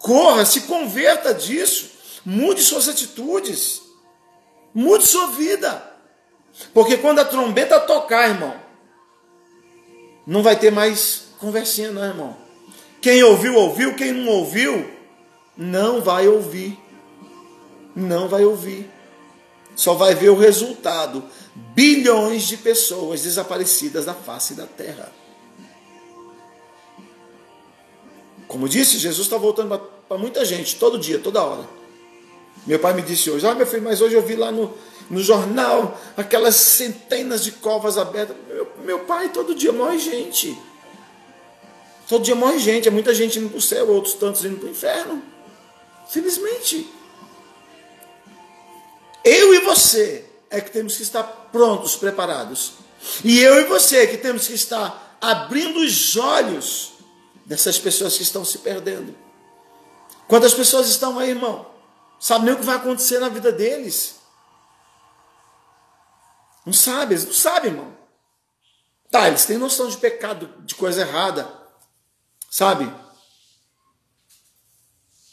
corra, 0.00 0.44
se 0.44 0.62
converta 0.62 1.32
disso, 1.32 1.90
mude 2.24 2.60
suas 2.60 2.88
atitudes, 2.88 3.80
mude 4.74 5.06
sua 5.06 5.28
vida. 5.28 5.80
Porque 6.72 6.96
quando 6.96 7.20
a 7.20 7.24
trombeta 7.24 7.78
tocar, 7.78 8.30
irmão, 8.30 8.60
não 10.26 10.42
vai 10.42 10.58
ter 10.58 10.72
mais 10.72 11.26
conversinha, 11.38 11.92
não, 11.92 12.04
irmão. 12.04 12.36
Quem 13.00 13.22
ouviu, 13.22 13.54
ouviu, 13.54 13.94
quem 13.94 14.10
não 14.10 14.26
ouviu, 14.26 14.90
não 15.56 16.00
vai 16.00 16.26
ouvir. 16.26 16.76
Não 17.94 18.26
vai 18.26 18.44
ouvir. 18.44 18.90
Só 19.76 19.94
vai 19.94 20.14
ver 20.14 20.30
o 20.30 20.38
resultado 20.38 21.22
bilhões 21.54 22.44
de 22.44 22.56
pessoas 22.56 23.22
desaparecidas 23.22 24.04
da 24.04 24.14
face 24.14 24.54
da 24.54 24.66
terra. 24.66 25.12
Como 28.46 28.68
disse, 28.68 28.98
Jesus 28.98 29.26
está 29.26 29.36
voltando 29.36 29.76
para 30.08 30.18
muita 30.18 30.44
gente, 30.44 30.76
todo 30.76 30.98
dia, 30.98 31.18
toda 31.18 31.42
hora. 31.42 31.68
Meu 32.66 32.78
pai 32.78 32.94
me 32.94 33.02
disse 33.02 33.30
hoje, 33.30 33.46
ah, 33.46 33.54
meu 33.54 33.66
filho, 33.66 33.82
mas 33.82 34.00
hoje 34.00 34.14
eu 34.14 34.22
vi 34.22 34.36
lá 34.36 34.50
no, 34.50 34.72
no 35.10 35.20
jornal 35.22 36.00
aquelas 36.16 36.54
centenas 36.54 37.42
de 37.42 37.52
covas 37.52 37.98
abertas. 37.98 38.36
Meu, 38.48 38.68
meu 38.84 38.98
pai, 39.00 39.28
todo 39.30 39.54
dia 39.54 39.72
morre 39.72 39.98
gente. 39.98 40.56
Todo 42.08 42.22
dia 42.22 42.34
morre 42.34 42.58
gente, 42.58 42.86
é 42.86 42.90
muita 42.90 43.14
gente 43.14 43.38
indo 43.38 43.48
para 43.48 43.58
o 43.58 43.62
céu, 43.62 43.88
outros 43.88 44.14
tantos 44.14 44.44
indo 44.44 44.58
para 44.58 44.68
o 44.68 44.70
inferno. 44.70 45.22
Simplesmente. 46.08 46.88
Eu 49.24 49.54
e 49.54 49.60
você 49.60 50.30
é 50.50 50.60
que 50.60 50.70
temos 50.70 50.96
que 50.96 51.02
estar 51.02 51.22
prontos, 51.50 51.96
preparados. 51.96 52.74
E 53.24 53.40
eu 53.40 53.60
e 53.60 53.64
você 53.64 54.06
que 54.06 54.18
temos 54.18 54.46
que 54.46 54.54
estar 54.54 55.16
abrindo 55.20 55.80
os 55.80 56.16
olhos 56.16 56.92
dessas 57.46 57.78
pessoas 57.78 58.16
que 58.16 58.22
estão 58.22 58.44
se 58.44 58.58
perdendo. 58.58 59.16
Quantas 60.28 60.54
pessoas 60.54 60.88
estão 60.88 61.18
aí, 61.18 61.30
irmão? 61.30 61.70
Sabe 62.20 62.46
nem 62.46 62.54
o 62.54 62.58
que 62.58 62.64
vai 62.64 62.76
acontecer 62.76 63.18
na 63.18 63.28
vida 63.28 63.50
deles. 63.50 64.16
Não 66.64 66.72
sabe, 66.72 67.14
eles 67.14 67.26
não 67.26 67.32
sabem, 67.32 67.70
irmão. 67.70 67.94
Tá, 69.10 69.28
eles 69.28 69.44
têm 69.44 69.58
noção 69.58 69.88
de 69.88 69.96
pecado, 69.98 70.52
de 70.64 70.74
coisa 70.74 71.02
errada. 71.02 71.50
Sabe? 72.50 72.92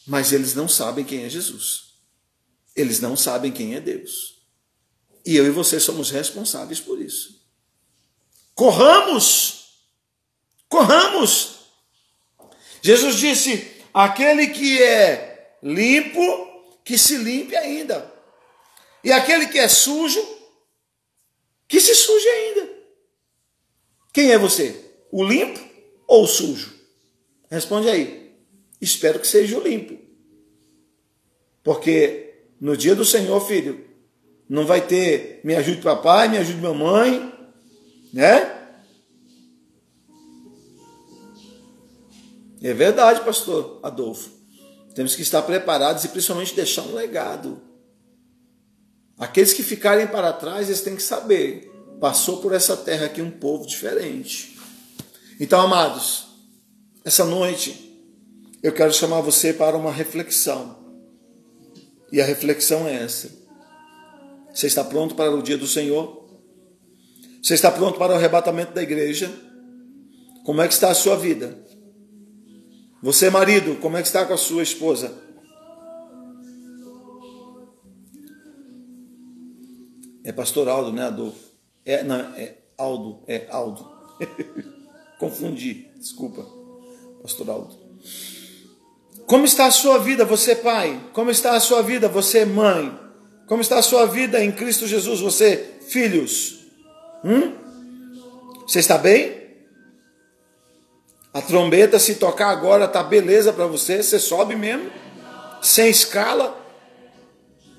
Mas 0.05 0.33
eles 0.33 0.53
não 0.55 0.67
sabem 0.67 1.05
quem 1.05 1.23
é 1.23 1.29
Jesus. 1.29 1.90
Eles 2.75 2.99
não 2.99 3.15
sabem 3.15 3.51
quem 3.51 3.75
é 3.75 3.79
Deus. 3.79 4.41
E 5.25 5.35
eu 5.35 5.45
e 5.45 5.49
você 5.49 5.79
somos 5.79 6.09
responsáveis 6.09 6.79
por 6.79 6.99
isso. 6.99 7.41
Corramos! 8.55 9.85
Corramos! 10.67 11.59
Jesus 12.81 13.15
disse: 13.17 13.71
aquele 13.93 14.47
que 14.47 14.81
é 14.81 15.57
limpo, 15.61 16.21
que 16.83 16.97
se 16.97 17.17
limpe 17.17 17.55
ainda. 17.55 18.11
E 19.03 19.11
aquele 19.11 19.47
que 19.47 19.59
é 19.59 19.67
sujo, 19.67 20.21
que 21.67 21.79
se 21.79 21.95
suje 21.95 22.27
ainda. 22.27 22.69
Quem 24.13 24.31
é 24.31 24.37
você? 24.37 24.93
O 25.11 25.23
limpo 25.23 25.59
ou 26.07 26.23
o 26.23 26.27
sujo? 26.27 26.73
Responde 27.49 27.89
aí. 27.89 28.35
Espero 28.79 29.19
que 29.19 29.27
seja 29.27 29.57
o 29.57 29.63
limpo. 29.63 29.99
Porque 31.63 32.30
no 32.61 32.77
dia 32.77 32.95
do 32.95 33.03
Senhor, 33.03 33.41
filho, 33.41 33.83
não 34.47 34.67
vai 34.67 34.85
ter 34.85 35.41
me 35.43 35.55
ajude 35.55 35.81
papai, 35.81 36.29
me 36.29 36.37
ajude 36.37 36.61
mamãe, 36.61 37.33
né? 38.13 38.59
É 42.61 42.73
verdade, 42.73 43.21
pastor 43.21 43.79
Adolfo. 43.81 44.29
Temos 44.93 45.15
que 45.15 45.23
estar 45.23 45.41
preparados 45.41 46.03
e 46.03 46.09
principalmente 46.09 46.53
deixar 46.53 46.83
um 46.83 46.93
legado. 46.93 47.59
Aqueles 49.17 49.53
que 49.53 49.63
ficarem 49.63 50.05
para 50.05 50.31
trás, 50.31 50.67
eles 50.67 50.81
têm 50.81 50.95
que 50.95 51.01
saber. 51.01 51.71
Passou 51.99 52.41
por 52.41 52.53
essa 52.53 52.77
terra 52.77 53.07
aqui 53.07 53.21
um 53.21 53.31
povo 53.31 53.65
diferente. 53.65 54.59
Então, 55.39 55.59
amados, 55.61 56.27
essa 57.03 57.25
noite 57.25 57.89
eu 58.61 58.71
quero 58.71 58.93
chamar 58.93 59.21
você 59.21 59.53
para 59.53 59.77
uma 59.77 59.91
reflexão. 59.91 60.80
E 62.11 62.21
a 62.21 62.25
reflexão 62.25 62.87
é 62.87 62.95
essa. 62.95 63.29
Você 64.53 64.67
está 64.67 64.83
pronto 64.83 65.15
para 65.15 65.31
o 65.31 65.41
dia 65.41 65.57
do 65.57 65.67
Senhor? 65.67 66.29
Você 67.41 67.53
está 67.53 67.71
pronto 67.71 67.97
para 67.97 68.13
o 68.13 68.15
arrebatamento 68.15 68.73
da 68.73 68.83
igreja? 68.83 69.31
Como 70.45 70.61
é 70.61 70.67
que 70.67 70.73
está 70.73 70.91
a 70.91 70.95
sua 70.95 71.15
vida? 71.15 71.57
Você, 73.01 73.29
marido, 73.29 73.77
como 73.79 73.97
é 73.97 74.01
que 74.01 74.07
está 74.07 74.25
com 74.25 74.33
a 74.33 74.37
sua 74.37 74.61
esposa? 74.61 75.11
É 80.23 80.31
pastor 80.31 80.67
Aldo, 80.69 80.91
né, 80.93 81.03
Adolfo? 81.03 81.39
É, 81.83 82.03
não, 82.03 82.15
é 82.35 82.57
Aldo, 82.77 83.23
é 83.27 83.47
Aldo. 83.49 83.89
Confundi, 85.17 85.89
desculpa. 85.97 86.45
Pastor 87.21 87.49
Aldo. 87.49 87.75
Como 89.31 89.45
está 89.45 89.67
a 89.67 89.71
sua 89.71 89.97
vida, 89.97 90.25
você 90.25 90.53
pai? 90.53 90.99
Como 91.13 91.31
está 91.31 91.53
a 91.53 91.59
sua 91.61 91.81
vida, 91.81 92.09
você 92.09 92.43
mãe? 92.43 92.93
Como 93.47 93.61
está 93.61 93.77
a 93.77 93.81
sua 93.81 94.05
vida 94.05 94.43
em 94.43 94.51
Cristo 94.51 94.85
Jesus, 94.85 95.21
você, 95.21 95.75
filhos? 95.87 96.65
Hum? 97.23 97.53
Você 98.67 98.79
está 98.79 98.97
bem? 98.97 99.37
A 101.33 101.41
trombeta, 101.41 101.97
se 101.97 102.15
tocar 102.15 102.49
agora, 102.49 102.89
tá 102.89 103.01
beleza 103.01 103.53
para 103.53 103.67
você? 103.67 104.03
Você 104.03 104.19
sobe 104.19 104.53
mesmo? 104.53 104.91
Sem 105.61 105.89
escala? 105.89 106.61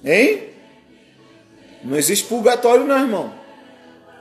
Hein? 0.02 0.44
Não 1.84 1.98
existe 1.98 2.24
purgatório, 2.24 2.86
não, 2.86 2.98
irmão. 2.98 3.34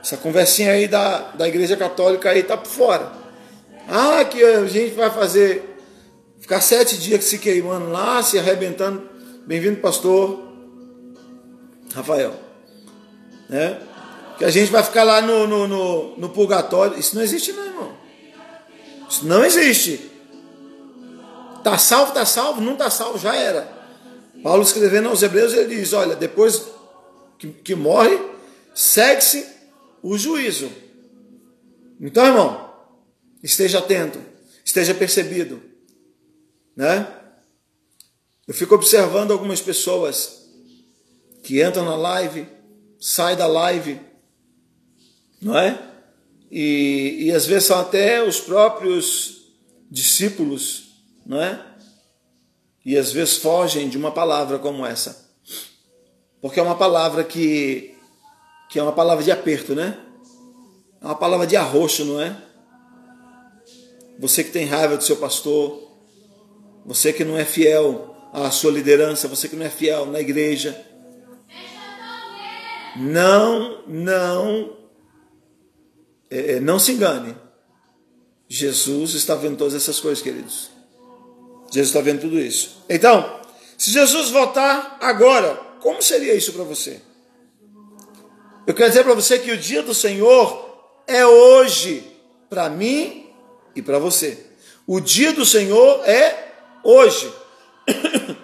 Essa 0.02 0.18
conversinha 0.18 0.72
aí 0.72 0.86
da, 0.86 1.30
da 1.30 1.48
igreja 1.48 1.78
católica 1.78 2.28
aí 2.28 2.42
tá 2.42 2.58
por 2.58 2.68
fora. 2.68 3.10
Ah, 3.88 4.22
que 4.22 4.44
a 4.44 4.66
gente 4.66 4.92
vai 4.94 5.08
fazer, 5.08 5.71
ficar 6.42 6.60
sete 6.60 6.98
dias 6.98 7.24
se 7.24 7.38
queimando 7.38 7.88
lá, 7.88 8.20
se 8.20 8.36
arrebentando. 8.36 9.08
Bem-vindo, 9.46 9.80
pastor. 9.80 10.42
Rafael. 11.94 12.34
Né? 13.48 13.80
Que 14.36 14.44
a 14.44 14.50
gente 14.50 14.70
vai 14.72 14.82
ficar 14.82 15.04
lá 15.04 15.22
no, 15.22 15.46
no, 15.46 15.68
no, 15.68 16.16
no 16.18 16.28
purgatório. 16.30 16.98
Isso 16.98 17.14
não 17.14 17.22
existe, 17.22 17.52
não, 17.52 17.64
irmão. 17.64 17.96
Isso 19.08 19.24
não 19.24 19.44
existe. 19.44 20.10
Tá 21.62 21.78
salvo, 21.78 22.12
tá 22.12 22.26
salvo, 22.26 22.60
não 22.60 22.74
tá 22.74 22.90
salvo, 22.90 23.18
já 23.18 23.36
era. 23.36 23.80
Paulo 24.42 24.64
escrevendo 24.64 25.08
aos 25.08 25.22
Hebreus, 25.22 25.52
ele 25.52 25.76
diz: 25.76 25.92
olha, 25.92 26.16
depois 26.16 26.66
que, 27.38 27.52
que 27.52 27.74
morre, 27.76 28.18
segue-se 28.74 29.46
o 30.02 30.18
juízo. 30.18 30.72
Então, 32.00 32.26
irmão, 32.26 32.74
esteja 33.44 33.78
atento, 33.78 34.18
esteja 34.64 34.92
percebido, 34.92 35.71
né? 36.76 37.06
Eu 38.46 38.54
fico 38.54 38.74
observando 38.74 39.30
algumas 39.30 39.60
pessoas 39.60 40.42
que 41.42 41.62
entram 41.62 41.84
na 41.84 41.96
live, 41.96 42.46
saem 43.00 43.36
da 43.36 43.46
live, 43.46 44.00
não 45.40 45.56
é? 45.56 45.80
E, 46.50 47.26
e 47.26 47.32
às 47.32 47.46
vezes 47.46 47.64
são 47.64 47.80
até 47.80 48.22
os 48.22 48.40
próprios 48.40 49.42
discípulos, 49.90 50.92
não 51.24 51.40
é? 51.40 51.64
E 52.84 52.96
às 52.96 53.12
vezes 53.12 53.36
fogem 53.36 53.88
de 53.88 53.96
uma 53.96 54.10
palavra 54.10 54.58
como 54.58 54.84
essa. 54.84 55.30
Porque 56.40 56.58
é 56.58 56.62
uma 56.62 56.74
palavra 56.74 57.22
que, 57.22 57.94
que 58.68 58.78
é 58.78 58.82
uma 58.82 58.92
palavra 58.92 59.22
de 59.22 59.30
aperto, 59.30 59.74
né? 59.74 59.98
É 61.00 61.06
uma 61.06 61.14
palavra 61.14 61.46
de 61.46 61.56
arroxo, 61.56 62.04
não 62.04 62.20
é? 62.20 62.36
Você 64.18 64.44
que 64.44 64.50
tem 64.50 64.66
raiva 64.66 64.96
do 64.96 65.04
seu 65.04 65.16
pastor, 65.16 65.91
você 66.84 67.12
que 67.12 67.24
não 67.24 67.38
é 67.38 67.44
fiel 67.44 68.16
à 68.32 68.50
sua 68.50 68.72
liderança, 68.72 69.28
você 69.28 69.48
que 69.48 69.56
não 69.56 69.66
é 69.66 69.70
fiel 69.70 70.06
na 70.06 70.20
igreja. 70.20 70.86
Não, 72.96 73.82
não, 73.86 74.76
é, 76.30 76.54
é 76.54 76.60
não 76.60 76.78
se 76.78 76.92
engane. 76.92 77.34
Jesus 78.48 79.14
está 79.14 79.34
vendo 79.34 79.56
todas 79.56 79.74
essas 79.74 79.98
coisas, 79.98 80.22
queridos. 80.22 80.70
Jesus 81.72 81.88
está 81.88 82.00
vendo 82.02 82.20
tudo 82.20 82.38
isso. 82.38 82.84
Então, 82.88 83.40
se 83.78 83.90
Jesus 83.90 84.28
voltar 84.30 84.98
agora, 85.00 85.54
como 85.80 86.02
seria 86.02 86.34
isso 86.34 86.52
para 86.52 86.64
você? 86.64 87.00
Eu 88.66 88.74
quero 88.74 88.90
dizer 88.90 89.04
para 89.04 89.14
você 89.14 89.38
que 89.38 89.50
o 89.50 89.56
dia 89.56 89.82
do 89.82 89.94
Senhor 89.94 90.70
é 91.06 91.26
hoje, 91.26 92.06
para 92.48 92.68
mim 92.68 93.30
e 93.74 93.80
para 93.80 93.98
você. 93.98 94.46
O 94.86 95.00
dia 95.00 95.32
do 95.32 95.46
Senhor 95.46 96.06
é 96.06 96.51
hoje. 96.82 97.32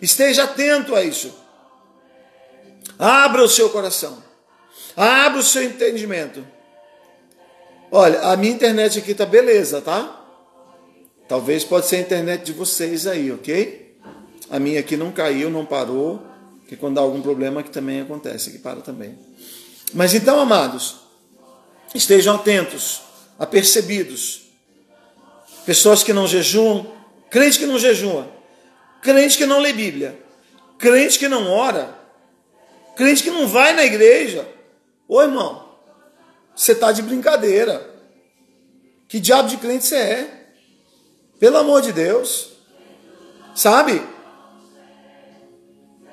Esteja 0.00 0.44
atento 0.44 0.94
a 0.94 1.02
isso. 1.02 1.34
Abra 2.98 3.42
o 3.42 3.48
seu 3.48 3.70
coração. 3.70 4.22
Abra 4.96 5.38
o 5.38 5.42
seu 5.42 5.62
entendimento. 5.62 6.44
Olha, 7.90 8.20
a 8.22 8.36
minha 8.36 8.52
internet 8.52 8.98
aqui 8.98 9.14
tá 9.14 9.24
beleza, 9.24 9.80
tá? 9.80 10.14
Talvez 11.28 11.64
pode 11.64 11.86
ser 11.86 11.96
a 11.96 12.00
internet 12.00 12.44
de 12.44 12.52
vocês 12.52 13.06
aí, 13.06 13.30
ok? 13.30 13.96
A 14.50 14.58
minha 14.58 14.80
aqui 14.80 14.96
não 14.96 15.12
caiu, 15.12 15.50
não 15.50 15.64
parou, 15.64 16.22
que 16.66 16.76
quando 16.76 16.96
dá 16.96 17.00
algum 17.00 17.22
problema 17.22 17.62
que 17.62 17.70
também 17.70 18.00
acontece, 18.00 18.50
que 18.50 18.58
para 18.58 18.80
também. 18.80 19.18
Mas 19.94 20.14
então, 20.14 20.40
amados, 20.40 20.96
estejam 21.94 22.34
atentos, 22.34 23.02
apercebidos. 23.38 24.48
Pessoas 25.64 26.02
que 26.02 26.12
não 26.12 26.26
jejuam, 26.26 26.97
crente 27.30 27.58
que 27.58 27.66
não 27.66 27.78
jejua, 27.78 28.30
crente 29.02 29.36
que 29.36 29.46
não 29.46 29.60
lê 29.60 29.72
Bíblia, 29.72 30.18
crente 30.78 31.18
que 31.18 31.28
não 31.28 31.50
ora, 31.50 31.98
crente 32.96 33.22
que 33.22 33.30
não 33.30 33.46
vai 33.46 33.72
na 33.72 33.84
igreja. 33.84 34.46
Ô 35.06 35.22
irmão, 35.22 35.68
você 36.54 36.72
está 36.72 36.92
de 36.92 37.02
brincadeira. 37.02 37.88
Que 39.06 39.18
diabo 39.18 39.48
de 39.48 39.56
crente 39.56 39.86
você 39.86 39.96
é? 39.96 40.44
Pelo 41.38 41.56
amor 41.56 41.80
de 41.80 41.92
Deus. 41.92 42.50
Sabe? 43.54 44.02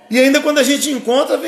E 0.10 0.20
ainda 0.20 0.40
quando 0.42 0.60
a 0.60 0.64
gente 0.64 0.92
encontra, 0.92 1.40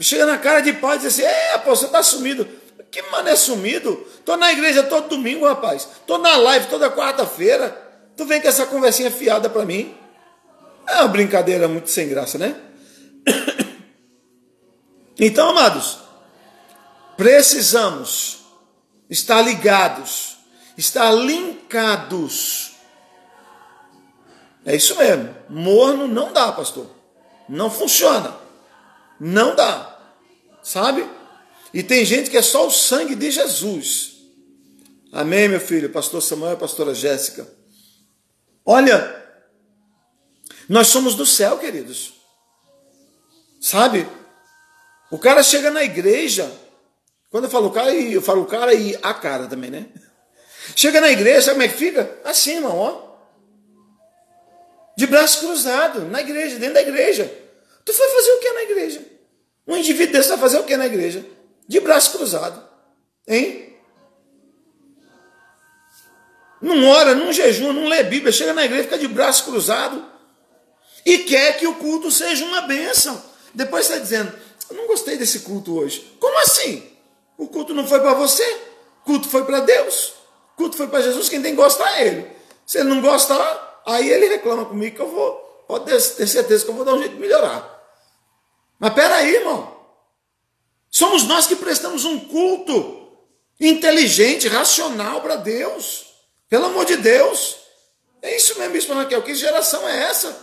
chega 0.00 0.26
na 0.26 0.38
cara 0.38 0.60
de 0.60 0.74
pau 0.74 0.94
e 0.94 0.98
diz 0.98 1.06
assim: 1.06 1.22
É, 1.22 1.58
pô, 1.58 1.74
você 1.74 1.86
está 1.86 2.02
sumido. 2.02 2.46
Que 2.90 3.02
mané 3.10 3.34
sumido? 3.34 4.06
Tô 4.24 4.36
na 4.36 4.52
igreja 4.52 4.82
todo 4.82 5.08
domingo, 5.08 5.46
rapaz. 5.46 5.88
Tô 6.06 6.18
na 6.18 6.36
live 6.36 6.66
toda 6.66 6.90
quarta-feira. 6.90 7.81
Tu 8.16 8.24
vem 8.24 8.40
com 8.40 8.48
essa 8.48 8.66
conversinha 8.66 9.10
fiada 9.10 9.48
para 9.48 9.64
mim. 9.64 9.94
É 10.86 10.96
uma 10.96 11.08
brincadeira 11.08 11.68
muito 11.68 11.90
sem 11.90 12.08
graça, 12.08 12.38
né? 12.38 12.56
Então, 15.20 15.50
amados, 15.50 15.98
precisamos 17.16 18.40
estar 19.08 19.42
ligados, 19.42 20.38
estar 20.76 21.12
linkados 21.12 22.72
é 24.64 24.76
isso 24.76 24.96
mesmo. 24.96 25.34
Morno 25.48 26.06
não 26.06 26.32
dá, 26.32 26.52
pastor. 26.52 26.86
Não 27.48 27.70
funciona. 27.70 28.36
Não 29.18 29.54
dá. 29.54 29.98
Sabe? 30.62 31.08
E 31.74 31.82
tem 31.82 32.04
gente 32.04 32.30
que 32.30 32.36
é 32.36 32.42
só 32.42 32.66
o 32.66 32.70
sangue 32.70 33.14
de 33.14 33.30
Jesus. 33.30 34.12
Amém, 35.10 35.48
meu 35.48 35.60
filho, 35.60 35.90
pastor 35.90 36.22
Samuel 36.22 36.54
e 36.54 36.56
pastora 36.56 36.94
Jéssica. 36.94 37.46
Olha, 38.64 39.24
nós 40.68 40.88
somos 40.88 41.14
do 41.14 41.26
céu, 41.26 41.58
queridos. 41.58 42.14
Sabe? 43.60 44.06
O 45.10 45.18
cara 45.18 45.42
chega 45.42 45.70
na 45.70 45.82
igreja. 45.82 46.50
Quando 47.30 47.44
eu 47.44 47.50
falo 47.50 47.70
cara, 47.70 47.94
eu 47.94 48.22
falo 48.22 48.44
cara 48.46 48.74
e 48.74 48.98
a 49.02 49.14
cara 49.14 49.46
também, 49.46 49.70
né? 49.70 49.86
Chega 50.76 51.00
na 51.00 51.10
igreja, 51.10 51.42
sabe 51.42 51.54
como 51.54 51.62
é 51.62 51.68
que 51.68 51.78
fica? 51.78 52.20
Assim, 52.24 52.56
irmão, 52.56 52.76
ó 52.76 53.12
de 54.96 55.06
braço 55.06 55.40
cruzado, 55.40 56.02
na 56.06 56.20
igreja, 56.20 56.58
dentro 56.58 56.74
da 56.74 56.82
igreja. 56.82 57.32
Tu 57.84 57.92
foi 57.92 58.08
fazer 58.08 58.32
o 58.32 58.38
que 58.38 58.52
na 58.52 58.62
igreja? 58.62 59.04
Um 59.66 59.76
indivíduo 59.76 60.12
desse 60.12 60.28
vai 60.28 60.38
fazer 60.38 60.58
o 60.58 60.64
que 60.64 60.76
na 60.76 60.86
igreja? 60.86 61.24
De 61.66 61.80
braço 61.80 62.16
cruzado. 62.16 62.62
Hein? 63.26 63.71
Não 66.62 66.88
ora, 66.88 67.14
não 67.14 67.32
jejum, 67.32 67.72
não 67.72 67.88
lê 67.88 68.04
Bíblia, 68.04 68.32
chega 68.32 68.54
na 68.54 68.64
igreja, 68.64 68.84
fica 68.84 68.98
de 68.98 69.08
braço 69.08 69.44
cruzado 69.44 70.02
e 71.04 71.18
quer 71.18 71.58
que 71.58 71.66
o 71.66 71.74
culto 71.74 72.10
seja 72.10 72.44
uma 72.44 72.62
bênção. 72.62 73.20
Depois 73.52 73.86
está 73.86 73.98
dizendo, 73.98 74.32
não 74.70 74.86
gostei 74.86 75.18
desse 75.18 75.40
culto 75.40 75.76
hoje. 75.76 76.16
Como 76.20 76.38
assim? 76.38 76.88
O 77.36 77.48
culto 77.48 77.74
não 77.74 77.86
foi 77.86 78.00
para 78.00 78.14
você, 78.14 78.44
o 79.02 79.04
culto 79.04 79.28
foi 79.28 79.44
para 79.44 79.60
Deus, 79.60 80.14
o 80.54 80.56
culto 80.56 80.76
foi 80.76 80.86
para 80.86 81.02
Jesus, 81.02 81.28
quem 81.28 81.42
tem 81.42 81.50
que 81.54 81.60
gostar 81.60 82.00
é 82.00 82.06
Ele. 82.06 82.32
Se 82.64 82.78
ele 82.78 82.88
não 82.88 83.00
gostar, 83.02 83.72
Aí 83.84 84.08
ele 84.08 84.28
reclama 84.28 84.64
comigo 84.64 84.96
que 84.96 85.02
eu 85.02 85.10
vou, 85.10 85.34
pode 85.66 85.84
ter 85.86 86.00
certeza 86.00 86.64
que 86.64 86.70
eu 86.70 86.74
vou 86.74 86.84
dar 86.84 86.94
um 86.94 86.98
jeito 86.98 87.14
de 87.14 87.20
melhorar. 87.20 87.68
Mas 88.78 88.94
peraí, 88.94 89.34
irmão. 89.36 89.80
Somos 90.90 91.24
nós 91.24 91.46
que 91.46 91.56
prestamos 91.56 92.04
um 92.04 92.20
culto 92.20 93.08
inteligente, 93.58 94.46
racional 94.46 95.20
para 95.20 95.36
Deus. 95.36 96.11
Pelo 96.52 96.66
amor 96.66 96.84
de 96.84 96.98
Deus. 96.98 97.56
É 98.20 98.36
isso 98.36 98.58
mesmo, 98.58 98.74
Bispo 98.74 98.92
Raquel. 98.92 99.22
Que 99.22 99.34
geração 99.34 99.88
é 99.88 100.02
essa? 100.02 100.38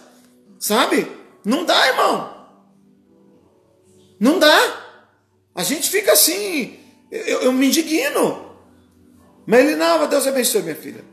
Sabe? 0.59 1.07
Não 1.45 1.63
dá, 1.63 1.87
irmão. 1.87 2.47
Não 4.19 4.39
dá. 4.39 4.57
A 5.53 5.61
gente 5.61 5.87
fica 5.87 6.13
assim. 6.13 6.79
Eu, 7.11 7.41
eu 7.41 7.51
me 7.53 7.67
indigno. 7.67 8.55
Mas 9.45 9.59
ele, 9.59 9.75
não, 9.75 10.07
Deus 10.07 10.25
abençoe, 10.25 10.63
minha 10.63 10.75
filha. 10.75 11.05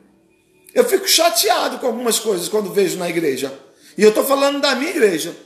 Eu 0.73 0.83
fico 0.83 1.07
chateado 1.07 1.79
com 1.79 1.89
algumas 1.89 2.19
coisas 2.19 2.49
quando 2.49 2.73
vejo 2.73 2.97
na 2.97 3.11
igreja. 3.11 3.53
E 3.99 4.03
eu 4.03 4.09
estou 4.09 4.25
falando 4.25 4.63
da 4.63 4.75
minha 4.77 4.93
igreja. 4.93 5.37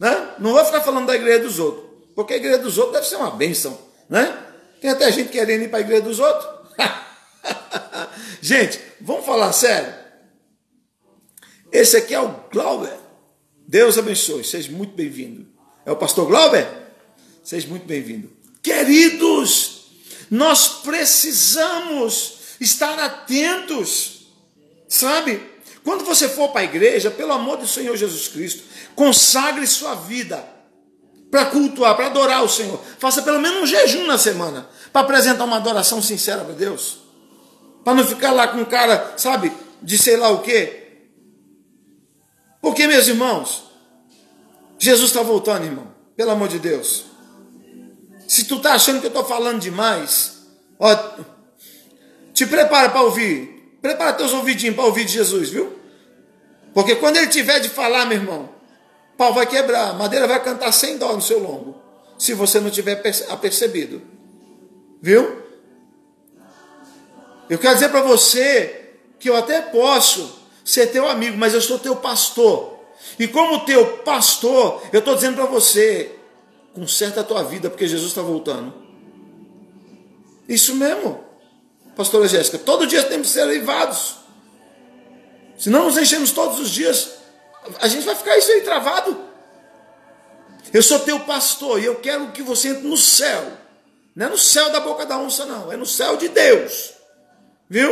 Né? 0.00 0.34
Não 0.40 0.52
vou 0.52 0.64
ficar 0.64 0.80
falando 0.80 1.06
da 1.06 1.14
igreja 1.14 1.44
dos 1.44 1.60
outros. 1.60 1.86
Porque 2.16 2.34
a 2.34 2.38
igreja 2.38 2.58
dos 2.58 2.76
outros 2.76 2.96
deve 2.96 3.06
ser 3.06 3.16
uma 3.22 3.30
bênção. 3.30 3.78
Né? 4.10 4.36
Tem 4.80 4.90
até 4.90 5.12
gente 5.12 5.30
querendo 5.30 5.62
ir 5.62 5.68
para 5.68 5.78
a 5.78 5.82
igreja 5.82 6.02
dos 6.02 6.18
outros. 6.18 6.48
gente, 8.40 8.80
vamos 9.00 9.24
falar 9.24 9.52
sério. 9.52 9.94
Esse 11.72 11.96
aqui 11.96 12.14
é 12.14 12.20
o 12.20 12.34
Glauber. 12.52 12.96
Deus 13.66 13.98
abençoe. 13.98 14.44
Seja 14.44 14.70
muito 14.70 14.94
bem-vindo. 14.94 15.46
É 15.84 15.92
o 15.92 15.96
pastor 15.96 16.26
Glauber? 16.26 16.66
Seja 17.42 17.66
muito 17.68 17.86
bem-vindo. 17.86 18.30
Queridos, 18.62 19.86
nós 20.30 20.68
precisamos 20.82 22.56
estar 22.60 22.98
atentos 22.98 24.14
Sabe? 24.94 25.42
Quando 25.82 26.04
você 26.04 26.28
for 26.28 26.50
para 26.50 26.60
a 26.60 26.64
igreja, 26.64 27.10
pelo 27.10 27.32
amor 27.32 27.58
do 27.58 27.66
Senhor 27.66 27.96
Jesus 27.96 28.28
Cristo, 28.28 28.62
consagre 28.94 29.66
sua 29.66 29.94
vida 29.96 30.42
para 31.30 31.46
cultuar, 31.46 31.96
para 31.96 32.06
adorar 32.06 32.44
o 32.44 32.48
Senhor. 32.48 32.80
Faça 32.98 33.22
pelo 33.22 33.40
menos 33.40 33.62
um 33.62 33.66
jejum 33.66 34.06
na 34.06 34.16
semana 34.16 34.68
para 34.92 35.02
apresentar 35.02 35.44
uma 35.44 35.56
adoração 35.56 36.00
sincera 36.00 36.44
para 36.44 36.54
Deus. 36.54 36.98
Para 37.84 37.94
não 37.94 38.06
ficar 38.06 38.32
lá 38.32 38.48
com 38.48 38.58
um 38.58 38.64
cara, 38.64 39.14
sabe, 39.16 39.52
de 39.82 39.98
sei 39.98 40.16
lá 40.16 40.30
o 40.30 40.40
quê. 40.40 41.02
Porque, 42.60 42.86
meus 42.86 43.06
irmãos, 43.06 43.64
Jesus 44.78 45.10
está 45.10 45.22
voltando, 45.22 45.64
irmão. 45.64 45.94
Pelo 46.16 46.30
amor 46.30 46.48
de 46.48 46.58
Deus. 46.58 47.04
Se 48.26 48.44
tu 48.44 48.56
está 48.56 48.72
achando 48.72 49.00
que 49.00 49.06
eu 49.06 49.08
estou 49.08 49.24
falando 49.24 49.60
demais, 49.60 50.46
ó, 50.78 50.96
te 52.32 52.46
prepara 52.46 52.88
para 52.88 53.02
ouvir 53.02 53.54
Prepara 53.84 54.14
teus 54.14 54.32
ouvidinhos 54.32 54.74
para 54.76 54.86
ouvir 54.86 55.04
de 55.04 55.12
Jesus, 55.12 55.50
viu? 55.50 55.70
Porque 56.72 56.96
quando 56.96 57.18
ele 57.18 57.26
tiver 57.26 57.60
de 57.60 57.68
falar, 57.68 58.06
meu 58.06 58.16
irmão, 58.16 58.48
pau 59.14 59.34
vai 59.34 59.44
quebrar, 59.44 59.92
madeira 59.92 60.26
vai 60.26 60.42
cantar 60.42 60.72
sem 60.72 60.96
dó 60.96 61.12
no 61.12 61.20
seu 61.20 61.38
lombo, 61.38 61.76
se 62.18 62.32
você 62.32 62.60
não 62.60 62.70
tiver 62.70 63.02
apercebido. 63.28 64.00
Viu? 65.02 65.43
Eu 67.48 67.58
quero 67.58 67.74
dizer 67.74 67.90
para 67.90 68.02
você 68.02 68.92
que 69.18 69.28
eu 69.28 69.36
até 69.36 69.60
posso 69.60 70.40
ser 70.64 70.88
teu 70.88 71.08
amigo, 71.08 71.36
mas 71.36 71.54
eu 71.54 71.60
sou 71.60 71.78
teu 71.78 71.96
pastor. 71.96 72.80
E 73.18 73.28
como 73.28 73.64
teu 73.64 73.98
pastor, 73.98 74.82
eu 74.92 75.00
estou 75.00 75.14
dizendo 75.14 75.36
para 75.36 75.46
você, 75.46 76.16
conserta 76.74 77.20
a 77.20 77.24
tua 77.24 77.42
vida, 77.42 77.68
porque 77.68 77.86
Jesus 77.86 78.10
está 78.10 78.22
voltando. 78.22 78.72
Isso 80.48 80.74
mesmo, 80.74 81.22
pastora 81.96 82.26
Jéssica. 82.26 82.58
Todo 82.58 82.86
dia 82.86 83.02
temos 83.04 83.28
que 83.28 83.32
ser 83.34 83.44
levados. 83.44 84.16
Se 85.58 85.70
não 85.70 85.84
nos 85.84 85.96
enchemos 85.96 86.32
todos 86.32 86.58
os 86.58 86.70
dias, 86.70 87.12
a 87.80 87.88
gente 87.88 88.04
vai 88.04 88.14
ficar 88.14 88.36
isso 88.36 88.50
aí 88.50 88.62
travado. 88.62 89.16
Eu 90.72 90.82
sou 90.82 90.98
teu 90.98 91.20
pastor 91.20 91.80
e 91.80 91.84
eu 91.84 91.96
quero 91.96 92.32
que 92.32 92.42
você 92.42 92.68
entre 92.68 92.88
no 92.88 92.96
céu. 92.96 93.52
Não 94.14 94.26
é 94.26 94.28
no 94.30 94.38
céu 94.38 94.70
da 94.70 94.80
boca 94.80 95.06
da 95.06 95.18
onça, 95.18 95.46
não. 95.46 95.72
É 95.72 95.76
no 95.76 95.86
céu 95.86 96.16
de 96.16 96.28
Deus. 96.28 96.93
Viu? 97.74 97.90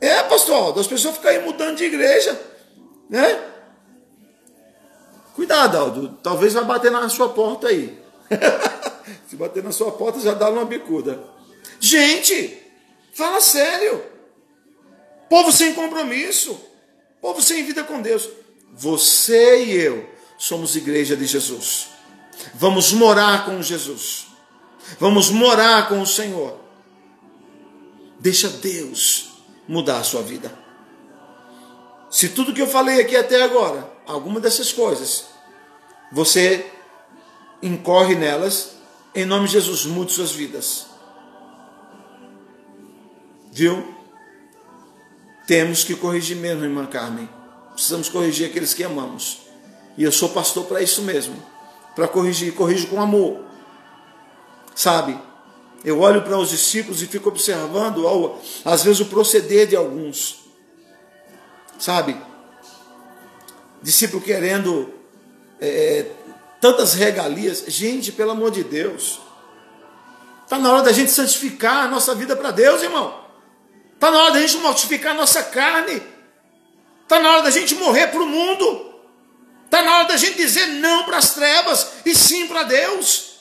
É, 0.00 0.22
pastor, 0.22 0.78
as 0.78 0.86
pessoas 0.86 1.16
ficam 1.16 1.30
aí 1.30 1.44
mudando 1.44 1.76
de 1.76 1.84
igreja. 1.84 2.40
Né? 3.10 3.38
Cuidado, 5.34 5.76
Aldo. 5.76 6.18
Talvez 6.22 6.54
vai 6.54 6.64
bater 6.64 6.90
na 6.90 7.06
sua 7.10 7.28
porta 7.28 7.68
aí. 7.68 8.02
Se 9.28 9.36
bater 9.36 9.62
na 9.62 9.70
sua 9.70 9.92
porta, 9.92 10.18
já 10.18 10.32
dá 10.32 10.48
uma 10.48 10.64
bicuda. 10.64 11.22
Gente, 11.78 12.58
fala 13.12 13.38
sério. 13.42 14.02
Povo 15.28 15.52
sem 15.52 15.74
compromisso. 15.74 16.58
Povo 17.20 17.42
sem 17.42 17.64
vida 17.64 17.84
com 17.84 18.00
Deus. 18.00 18.30
Você 18.72 19.62
e 19.62 19.76
eu 19.76 20.08
somos 20.38 20.74
igreja 20.74 21.14
de 21.14 21.26
Jesus. 21.26 21.88
Vamos 22.54 22.92
morar 22.92 23.44
com 23.44 23.60
Jesus. 23.60 24.28
Vamos 24.98 25.28
morar 25.28 25.86
com 25.90 26.00
o 26.00 26.06
Senhor. 26.06 26.63
Deixa 28.24 28.48
Deus 28.48 29.34
mudar 29.68 29.98
a 29.98 30.02
sua 30.02 30.22
vida. 30.22 30.50
Se 32.10 32.30
tudo 32.30 32.54
que 32.54 32.62
eu 32.62 32.66
falei 32.66 32.98
aqui 32.98 33.14
até 33.14 33.42
agora, 33.42 33.86
alguma 34.06 34.40
dessas 34.40 34.72
coisas, 34.72 35.26
você 36.10 36.64
incorre 37.62 38.14
nelas, 38.14 38.76
em 39.14 39.26
nome 39.26 39.46
de 39.46 39.52
Jesus, 39.52 39.84
mude 39.84 40.10
suas 40.10 40.32
vidas. 40.32 40.86
Viu? 43.52 43.94
Temos 45.46 45.84
que 45.84 45.94
corrigir 45.94 46.38
mesmo, 46.38 46.64
irmã 46.64 46.86
Carmen. 46.86 47.28
Precisamos 47.74 48.08
corrigir 48.08 48.48
aqueles 48.48 48.72
que 48.72 48.82
amamos. 48.82 49.42
E 49.98 50.02
eu 50.02 50.10
sou 50.10 50.30
pastor 50.30 50.64
para 50.64 50.80
isso 50.80 51.02
mesmo. 51.02 51.36
Para 51.94 52.08
corrigir, 52.08 52.54
corrijo 52.54 52.86
com 52.86 53.02
amor. 53.02 53.44
Sabe? 54.74 55.14
Eu 55.84 56.00
olho 56.00 56.22
para 56.22 56.38
os 56.38 56.48
discípulos 56.48 57.02
e 57.02 57.06
fico 57.06 57.28
observando, 57.28 58.06
às 58.64 58.82
vezes, 58.82 59.00
o 59.00 59.06
proceder 59.06 59.66
de 59.66 59.76
alguns. 59.76 60.44
Sabe? 61.78 62.16
Discípulo 63.82 64.22
querendo 64.22 64.94
é, 65.60 66.06
tantas 66.58 66.94
regalias. 66.94 67.64
Gente, 67.68 68.10
pelo 68.12 68.30
amor 68.30 68.50
de 68.50 68.64
Deus. 68.64 69.20
Está 70.44 70.58
na 70.58 70.72
hora 70.72 70.82
da 70.82 70.92
gente 70.92 71.10
santificar 71.10 71.84
a 71.84 71.88
nossa 71.88 72.14
vida 72.14 72.34
para 72.34 72.50
Deus, 72.50 72.82
irmão. 72.82 73.22
Está 73.94 74.10
na 74.10 74.22
hora 74.22 74.32
da 74.34 74.40
gente 74.40 74.56
mortificar 74.58 75.12
a 75.12 75.18
nossa 75.18 75.42
carne. 75.42 76.02
Está 77.02 77.20
na 77.20 77.30
hora 77.30 77.42
da 77.42 77.50
gente 77.50 77.74
morrer 77.74 78.06
para 78.06 78.22
o 78.22 78.26
mundo. 78.26 78.94
Está 79.66 79.82
na 79.82 79.98
hora 79.98 80.08
da 80.08 80.16
gente 80.16 80.36
dizer 80.36 80.66
não 80.66 81.04
para 81.04 81.18
as 81.18 81.34
trevas 81.34 81.88
e 82.06 82.14
sim 82.14 82.46
para 82.46 82.62
Deus. 82.62 83.33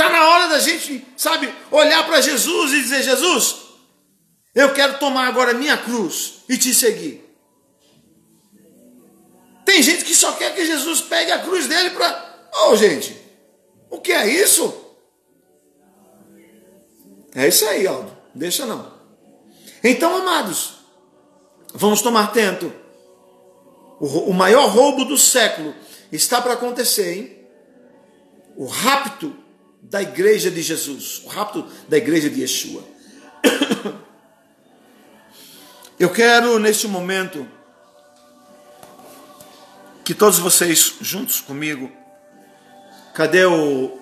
Está 0.00 0.08
na 0.08 0.28
hora 0.30 0.48
da 0.48 0.58
gente, 0.58 1.06
sabe, 1.14 1.54
olhar 1.70 2.06
para 2.06 2.22
Jesus 2.22 2.72
e 2.72 2.80
dizer: 2.80 3.02
Jesus, 3.02 3.56
eu 4.54 4.72
quero 4.72 4.98
tomar 4.98 5.28
agora 5.28 5.52
minha 5.52 5.76
cruz 5.76 6.36
e 6.48 6.56
te 6.56 6.72
seguir. 6.72 7.22
Tem 9.62 9.82
gente 9.82 10.06
que 10.06 10.14
só 10.14 10.32
quer 10.32 10.54
que 10.54 10.64
Jesus 10.64 11.02
pegue 11.02 11.30
a 11.30 11.40
cruz 11.40 11.66
dele 11.66 11.90
para. 11.90 12.48
Oh, 12.64 12.76
gente, 12.76 13.14
o 13.90 14.00
que 14.00 14.10
é 14.10 14.26
isso? 14.26 14.74
É 17.34 17.46
isso 17.46 17.66
aí, 17.66 17.86
Aldo. 17.86 18.16
Deixa 18.34 18.64
não. 18.64 18.90
Então, 19.84 20.16
amados, 20.16 20.76
vamos 21.74 22.00
tomar 22.00 22.32
tento. 22.32 22.72
O, 24.00 24.30
o 24.30 24.32
maior 24.32 24.66
roubo 24.70 25.04
do 25.04 25.18
século 25.18 25.74
está 26.10 26.40
para 26.40 26.54
acontecer, 26.54 27.18
hein? 27.18 27.46
O 28.56 28.64
rapto 28.64 29.39
da 29.82 30.02
igreja 30.02 30.50
de 30.50 30.62
Jesus, 30.62 31.22
o 31.24 31.28
rapto 31.28 31.66
da 31.88 31.96
igreja 31.96 32.28
de 32.28 32.40
Yeshua. 32.40 32.84
Eu 35.98 36.10
quero, 36.10 36.58
neste 36.58 36.88
momento, 36.88 37.46
que 40.04 40.14
todos 40.14 40.38
vocês, 40.38 40.94
juntos 41.00 41.40
comigo, 41.40 41.90
cadê 43.14 43.44
o, 43.44 43.98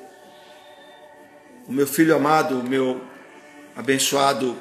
o 1.67 1.73
meu 1.73 1.87
filho 1.87 2.15
amado, 2.15 2.61
o 2.61 2.65
meu 2.65 3.01
abençoado 3.75 4.57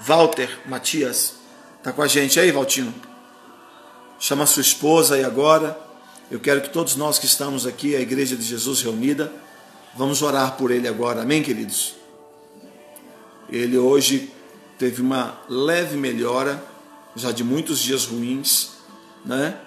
Walter 0.00 0.60
Matias? 0.66 1.34
Está 1.78 1.92
com 1.92 2.02
a 2.02 2.06
gente 2.06 2.38
aí, 2.38 2.52
Valtino? 2.52 2.94
Chama 4.18 4.46
sua 4.46 4.60
esposa 4.60 5.16
aí 5.16 5.24
agora. 5.24 5.76
Eu 6.30 6.38
quero 6.38 6.60
que 6.60 6.70
todos 6.70 6.94
nós 6.94 7.18
que 7.18 7.26
estamos 7.26 7.66
aqui, 7.66 7.96
a 7.96 8.00
Igreja 8.00 8.36
de 8.36 8.44
Jesus 8.44 8.80
reunida, 8.82 9.32
Vamos 9.94 10.22
orar 10.22 10.56
por 10.56 10.70
ele 10.70 10.88
agora, 10.88 11.22
amém, 11.22 11.42
queridos? 11.42 11.94
Ele 13.48 13.76
hoje 13.76 14.32
teve 14.78 15.02
uma 15.02 15.38
leve 15.48 15.96
melhora, 15.96 16.62
já 17.14 17.30
de 17.30 17.44
muitos 17.44 17.78
dias 17.78 18.06
ruins, 18.06 18.70
né? 19.24 19.58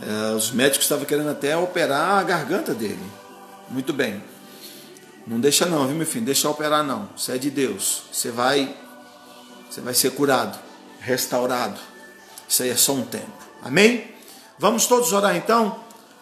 É, 0.00 0.34
os 0.34 0.50
médicos 0.50 0.84
estavam 0.84 1.04
querendo 1.04 1.30
até 1.30 1.56
operar 1.56 2.18
a 2.18 2.22
garganta 2.24 2.74
dele. 2.74 3.02
Muito 3.68 3.92
bem. 3.92 4.22
Não 5.24 5.38
deixa 5.38 5.66
não, 5.66 5.86
viu, 5.86 5.96
meu 5.96 6.06
filho? 6.06 6.24
Deixa 6.24 6.48
operar 6.48 6.82
não. 6.82 7.08
Você 7.16 7.32
é 7.32 7.38
de 7.38 7.50
Deus. 7.50 8.02
Você 8.10 8.30
vai, 8.30 8.76
você 9.70 9.80
vai 9.80 9.94
ser 9.94 10.10
curado, 10.12 10.58
restaurado. 11.00 11.78
Isso 12.48 12.62
aí 12.62 12.70
é 12.70 12.76
só 12.76 12.92
um 12.92 13.02
tempo. 13.02 13.30
Amém? 13.62 14.10
Vamos 14.58 14.86
todos 14.86 15.12
orar 15.12 15.36
então? 15.36 15.78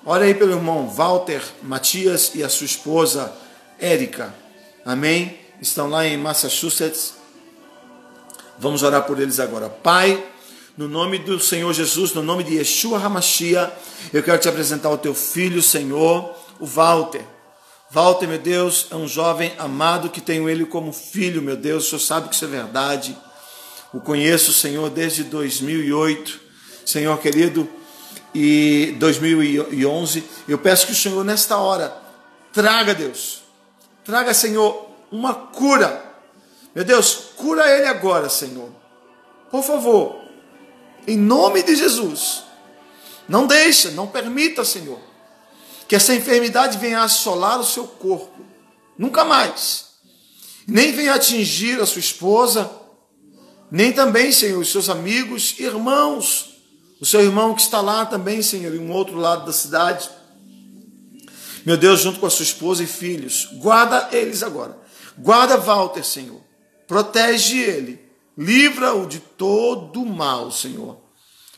Ora 0.08 0.24
aí 0.24 0.34
pelo 0.34 0.52
irmão 0.52 0.88
Walter 0.88 1.42
Matias 1.64 2.30
e 2.36 2.44
a 2.44 2.48
sua 2.48 2.64
esposa 2.64 3.32
Érica. 3.76 4.32
Amém? 4.84 5.36
Estão 5.60 5.90
lá 5.90 6.06
em 6.06 6.16
Massachusetts. 6.16 7.14
Vamos 8.56 8.84
orar 8.84 9.02
por 9.02 9.18
eles 9.18 9.40
agora. 9.40 9.68
Pai, 9.68 10.24
no 10.76 10.86
nome 10.86 11.18
do 11.18 11.40
Senhor 11.40 11.72
Jesus, 11.72 12.14
no 12.14 12.22
nome 12.22 12.44
de 12.44 12.54
Yeshua 12.54 13.04
Hamashia, 13.04 13.72
eu 14.12 14.22
quero 14.22 14.38
te 14.38 14.48
apresentar 14.48 14.90
o 14.90 14.96
teu 14.96 15.12
filho, 15.12 15.60
Senhor, 15.60 16.32
o 16.60 16.66
Walter. 16.66 17.24
Walter, 17.90 18.28
meu 18.28 18.38
Deus, 18.38 18.86
é 18.92 18.94
um 18.94 19.08
jovem 19.08 19.54
amado 19.58 20.08
que 20.08 20.20
tenho 20.20 20.48
ele 20.48 20.64
como 20.64 20.92
filho, 20.92 21.42
meu 21.42 21.56
Deus. 21.56 21.84
O 21.84 21.88
Senhor 21.88 22.00
sabe 22.00 22.28
que 22.28 22.36
isso 22.36 22.44
é 22.44 22.48
verdade. 22.48 23.18
O 23.92 23.98
conheço, 24.00 24.52
Senhor, 24.52 24.88
desde 24.88 25.24
2008. 25.24 26.38
Senhor 26.84 27.18
querido, 27.18 27.68
e 28.34 28.94
2011. 28.98 30.24
Eu 30.46 30.58
peço 30.58 30.86
que 30.86 30.92
o 30.92 30.96
Senhor, 30.96 31.24
nesta 31.24 31.56
hora, 31.56 31.96
traga, 32.52 32.94
Deus, 32.94 33.42
traga, 34.04 34.34
Senhor, 34.34 34.90
uma 35.10 35.34
cura. 35.34 36.04
Meu 36.74 36.84
Deus, 36.84 37.30
cura 37.36 37.66
ele 37.70 37.86
agora, 37.86 38.28
Senhor. 38.28 38.70
Por 39.50 39.62
favor, 39.62 40.20
em 41.06 41.16
nome 41.16 41.62
de 41.62 41.74
Jesus. 41.74 42.44
Não 43.28 43.46
deixa, 43.46 43.90
não 43.90 44.06
permita, 44.06 44.64
Senhor, 44.64 45.00
que 45.88 45.96
essa 45.96 46.14
enfermidade 46.14 46.78
venha 46.78 47.02
assolar 47.02 47.58
o 47.58 47.64
seu 47.64 47.84
corpo. 47.86 48.44
Nunca 48.98 49.24
mais. 49.24 49.86
Nem 50.66 50.92
venha 50.92 51.14
atingir 51.14 51.80
a 51.80 51.86
sua 51.86 52.00
esposa, 52.00 52.70
nem 53.70 53.92
também, 53.92 54.30
Senhor, 54.30 54.60
os 54.60 54.70
seus 54.70 54.88
amigos, 54.88 55.54
irmãos 55.58 56.55
o 57.00 57.06
seu 57.06 57.20
irmão 57.20 57.54
que 57.54 57.60
está 57.60 57.80
lá 57.80 58.06
também, 58.06 58.42
Senhor, 58.42 58.74
em 58.74 58.78
um 58.78 58.90
outro 58.90 59.16
lado 59.16 59.46
da 59.46 59.52
cidade. 59.52 60.08
Meu 61.64 61.76
Deus, 61.76 62.00
junto 62.00 62.20
com 62.20 62.26
a 62.26 62.30
sua 62.30 62.44
esposa 62.44 62.82
e 62.82 62.86
filhos, 62.86 63.48
guarda 63.54 64.08
eles 64.12 64.42
agora. 64.42 64.78
Guarda 65.18 65.56
Walter, 65.56 66.04
Senhor. 66.04 66.40
Protege 66.86 67.58
ele. 67.58 68.00
Livra-o 68.38 69.06
de 69.06 69.18
todo 69.18 70.04
mal, 70.04 70.50
Senhor. 70.50 71.00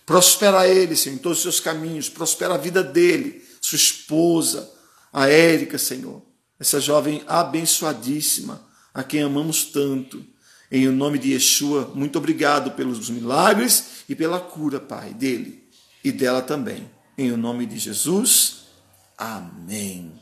Prospera 0.07 0.67
ele, 0.67 0.97
Senhor, 0.97 1.17
em 1.17 1.19
todos 1.19 1.39
os 1.39 1.43
seus 1.43 1.61
caminhos. 1.61 2.09
Prospera 2.09 2.55
a 2.55 2.59
vida 2.59 2.83
dele, 2.83 3.45
sua 3.61 3.77
esposa, 3.77 4.73
a 5.13 5.29
Érica, 5.29 5.77
Senhor. 5.77 6.23
Essa 6.59 6.81
jovem 6.81 7.23
abençoadíssima, 7.27 8.67
a 8.95 9.05
quem 9.05 9.23
amamos 9.23 9.65
tanto. 9.65 10.25
Em 10.71 10.87
nome 10.89 11.19
de 11.19 11.33
Yeshua, 11.33 11.91
muito 11.95 12.19
obrigado 12.19 12.73
pelos 12.73 13.09
milagres 13.09 14.05
e 14.09 14.15
pela 14.15 14.39
cura, 14.39 14.79
Pai, 14.79 15.15
dele 15.15 15.67
e 16.05 16.13
dela 16.13 16.43
também. 16.43 16.91
Em 17.17 17.31
nome 17.33 17.67
de 17.67 17.79
Jesus, 17.79 18.65
amém. 19.17 20.13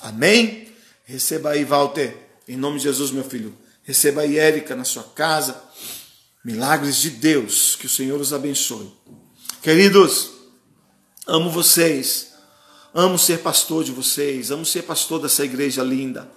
Amém? 0.00 0.68
Receba 1.04 1.50
aí, 1.50 1.64
Walter, 1.64 2.16
em 2.48 2.56
nome 2.56 2.78
de 2.78 2.84
Jesus, 2.84 3.10
meu 3.10 3.24
filho. 3.24 3.54
Receba 3.82 4.22
aí, 4.22 4.38
Érica, 4.38 4.76
na 4.76 4.84
sua 4.84 5.02
casa. 5.02 5.60
Milagres 6.44 6.96
de 6.96 7.10
Deus, 7.10 7.76
que 7.76 7.86
o 7.86 7.88
Senhor 7.90 8.20
os 8.20 8.32
abençoe. 8.32 8.90
Queridos, 9.60 10.30
amo 11.26 11.50
vocês. 11.50 12.30
Amo 12.92 13.18
ser 13.18 13.38
pastor 13.38 13.84
de 13.84 13.92
vocês, 13.92 14.50
amo 14.50 14.64
ser 14.64 14.82
pastor 14.82 15.20
dessa 15.20 15.44
igreja 15.44 15.82
linda. 15.82 16.28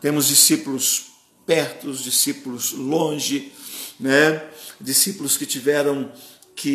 Temos 0.00 0.28
discípulos 0.28 1.09
perto, 1.50 1.92
discípulos 1.92 2.70
longe, 2.70 3.50
né? 3.98 4.40
Discípulos 4.80 5.36
que 5.36 5.44
tiveram 5.44 6.12
que 6.54 6.70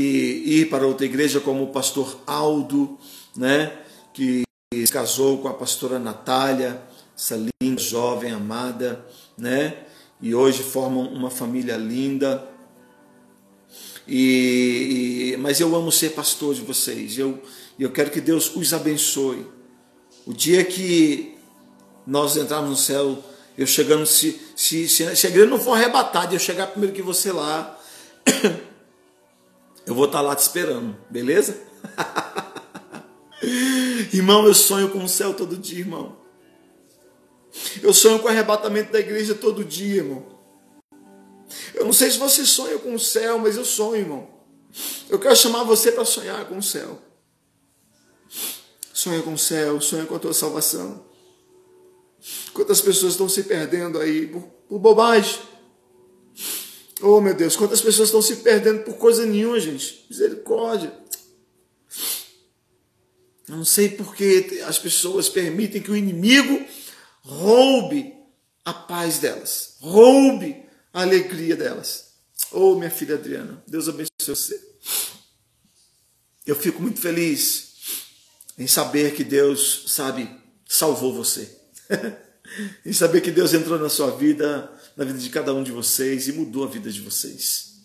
ir 0.46 0.70
para 0.70 0.86
outra 0.86 1.06
igreja, 1.06 1.40
como 1.40 1.64
o 1.64 1.72
pastor 1.72 2.20
Aldo, 2.28 2.98
né? 3.38 3.72
Que 4.14 4.44
se 4.74 4.92
casou 4.92 5.38
com 5.38 5.48
a 5.48 5.54
pastora 5.54 5.98
Natália, 5.98 6.82
essa 7.18 7.42
linda, 7.64 7.82
jovem, 7.82 8.34
amada, 8.34 9.06
né? 9.38 9.78
E 10.22 10.36
hoje 10.36 10.62
formam 10.62 11.08
uma 11.08 11.30
família 11.30 11.78
linda. 11.78 12.46
E, 14.06 15.32
e, 15.36 15.38
mas 15.38 15.62
eu 15.62 15.74
amo 15.74 15.90
ser 15.90 16.10
pastor 16.10 16.54
de 16.54 16.62
vocês. 16.62 17.18
Eu 17.18 17.42
eu 17.80 17.92
quero 17.92 18.12
que 18.12 18.20
Deus 18.20 18.54
os 18.54 18.74
abençoe. 18.74 19.48
O 20.26 20.34
dia 20.34 20.66
que 20.66 21.34
nós 22.06 22.36
entrarmos 22.36 22.70
no 22.70 22.76
céu, 22.76 23.24
eu 23.58 23.66
chegando, 23.66 24.06
se, 24.06 24.45
se, 24.56 24.88
se, 24.88 25.16
se 25.16 25.28
a 25.28 25.30
igreja 25.30 25.50
não 25.50 25.60
for 25.60 25.74
arrebatada 25.74 26.34
e 26.34 26.36
eu 26.36 26.40
chegar 26.40 26.68
primeiro 26.68 26.96
que 26.96 27.02
você 27.02 27.32
lá, 27.32 27.78
eu 29.86 29.94
vou 29.94 30.06
estar 30.06 30.22
lá 30.22 30.36
te 30.36 30.40
esperando, 30.40 30.96
beleza? 31.10 31.62
irmão, 34.14 34.46
eu 34.46 34.54
sonho 34.54 34.90
com 34.90 35.04
o 35.04 35.10
céu 35.10 35.34
todo 35.34 35.58
dia, 35.58 35.80
irmão. 35.80 36.18
Eu 37.82 37.94
sonho 37.94 38.20
com 38.20 38.28
o 38.28 38.30
arrebatamento 38.30 38.92
da 38.94 39.00
igreja 39.00 39.36
todo 39.36 39.64
dia, 39.64 39.98
irmão. 39.98 40.26
Eu 41.74 41.86
não 41.86 41.94
sei 41.94 42.10
se 42.10 42.18
você 42.18 42.46
sonha 42.46 42.80
com 42.80 42.96
o 42.96 43.00
céu, 43.00 43.38
mas 43.38 43.58
eu 43.58 43.66
sonho, 43.66 44.02
irmão. 44.02 44.30
Eu 45.10 45.20
quero 45.20 45.36
chamar 45.36 45.64
você 45.64 45.92
para 45.92 46.06
sonhar 46.06 46.46
com 46.46 46.58
o 46.58 46.64
céu. 46.64 47.02
Sonha 48.94 49.22
com 49.22 49.34
o 49.34 49.38
céu, 49.38 49.80
sonha 49.82 50.06
com 50.06 50.16
a 50.16 50.20
tua 50.20 50.34
salvação. 50.34 51.04
Quantas 52.56 52.80
pessoas 52.80 53.12
estão 53.12 53.28
se 53.28 53.44
perdendo 53.44 54.00
aí 54.00 54.28
por, 54.28 54.42
por 54.42 54.80
bobagem? 54.80 55.42
Oh, 57.02 57.20
meu 57.20 57.34
Deus, 57.34 57.54
quantas 57.58 57.82
pessoas 57.82 58.08
estão 58.08 58.22
se 58.22 58.38
perdendo 58.38 58.84
por 58.86 58.96
coisa 58.96 59.26
nenhuma, 59.26 59.60
gente? 59.60 60.06
Misericórdia. 60.10 60.98
Eu 63.50 63.58
não 63.58 63.66
sei 63.66 63.90
por 63.90 64.16
que 64.16 64.62
as 64.66 64.80
pessoas 64.80 65.28
permitem 65.28 65.82
que 65.82 65.92
o 65.92 65.98
inimigo 65.98 66.66
roube 67.24 68.14
a 68.64 68.74
paz 68.74 69.20
delas, 69.20 69.76
roube 69.82 70.64
a 70.94 71.02
alegria 71.02 71.58
delas. 71.58 72.14
Oh, 72.54 72.76
minha 72.76 72.90
filha 72.90 73.16
Adriana, 73.16 73.62
Deus 73.68 73.90
abençoe 73.90 74.10
você. 74.26 74.66
Eu 76.46 76.56
fico 76.56 76.82
muito 76.82 77.02
feliz 77.02 77.74
em 78.58 78.66
saber 78.66 79.14
que 79.14 79.26
Deus, 79.26 79.84
sabe, 79.88 80.30
salvou 80.66 81.14
você. 81.14 81.54
em 82.86 82.94
saber 82.94 83.22
que 83.22 83.32
Deus 83.32 83.54
entrou 83.54 83.80
na 83.80 83.90
sua 83.90 84.12
vida, 84.12 84.72
na 84.96 85.04
vida 85.04 85.20
de 85.20 85.30
cada 85.30 85.54
um 85.54 85.64
de 85.64 85.72
vocês 85.72 86.28
e 86.28 86.34
mudou 86.34 86.64
a 86.64 86.68
vida 86.68 86.92
de 86.92 87.02
vocês. 87.02 87.82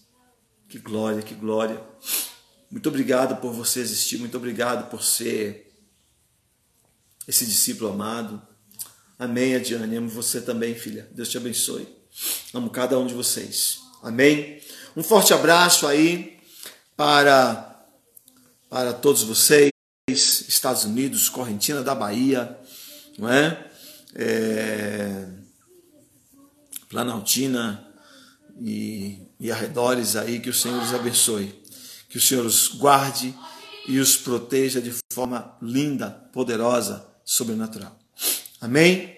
Que 0.69 0.79
glória, 0.79 1.23
que 1.23 1.35
glória. 1.35 1.83
Muito 2.71 2.89
obrigado 2.89 3.41
por 3.41 3.53
você 3.53 3.81
existir, 3.81 4.19
muito 4.19 4.37
obrigado 4.37 4.89
por 4.89 5.03
ser 5.03 5.73
esse 7.27 7.45
discípulo 7.45 7.91
amado. 7.91 8.41
Amém, 9.19 9.55
Adiane. 9.55 9.97
Amo 9.97 10.09
você 10.09 10.41
também, 10.41 10.75
filha. 10.75 11.09
Deus 11.13 11.29
te 11.29 11.37
abençoe. 11.37 11.89
Amo 12.55 12.71
cada 12.71 12.99
um 12.99 13.07
de 13.07 13.15
vocês. 13.15 13.81
Amém. 14.03 14.61
Um 14.97 15.03
forte 15.03 15.35
abraço 15.35 15.87
aí 15.87 16.39
para 16.97 17.67
para 18.69 18.93
todos 18.93 19.25
vocês. 19.25 19.71
Estados 20.09 20.85
Unidos, 20.85 21.29
Correntina 21.29 21.83
da 21.83 21.95
Bahia, 21.95 22.59
não 23.19 23.29
é? 23.29 23.70
É 24.15 25.27
Planaltina 26.89 27.87
e, 28.61 29.19
e 29.39 29.51
arredores 29.51 30.17
aí, 30.17 30.41
que 30.41 30.51
o 30.51 30.55
Senhor 30.55 30.83
os 30.83 30.93
abençoe, 30.93 31.63
que 32.09 32.19
o 32.19 32.21
Senhor 32.21 32.45
os 32.45 32.69
guarde 32.69 33.35
e 33.87 33.99
os 33.99 34.17
proteja 34.17 34.81
de 34.83 34.93
forma 35.13 35.57
linda, 35.63 36.11
poderosa, 36.33 37.07
sobrenatural. 37.25 37.97
Amém? 38.61 39.17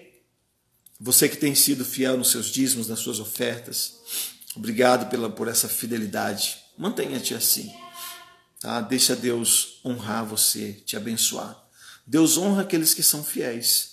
Você 0.99 1.27
que 1.27 1.35
tem 1.35 1.55
sido 1.55 1.83
fiel 1.83 2.17
nos 2.17 2.31
seus 2.31 2.45
dízimos, 2.45 2.87
nas 2.87 2.99
suas 2.99 3.19
ofertas, 3.19 3.95
obrigado 4.55 5.09
pela, 5.09 5.29
por 5.29 5.47
essa 5.47 5.67
fidelidade. 5.67 6.59
Mantenha-te 6.77 7.33
assim. 7.33 7.73
Tá? 8.61 8.79
Deixa 8.81 9.15
Deus 9.15 9.81
honrar 9.83 10.25
você, 10.25 10.73
te 10.85 10.95
abençoar. 10.95 11.61
Deus 12.05 12.37
honra 12.37 12.61
aqueles 12.61 12.93
que 12.93 13.03
são 13.03 13.23
fiéis. 13.23 13.92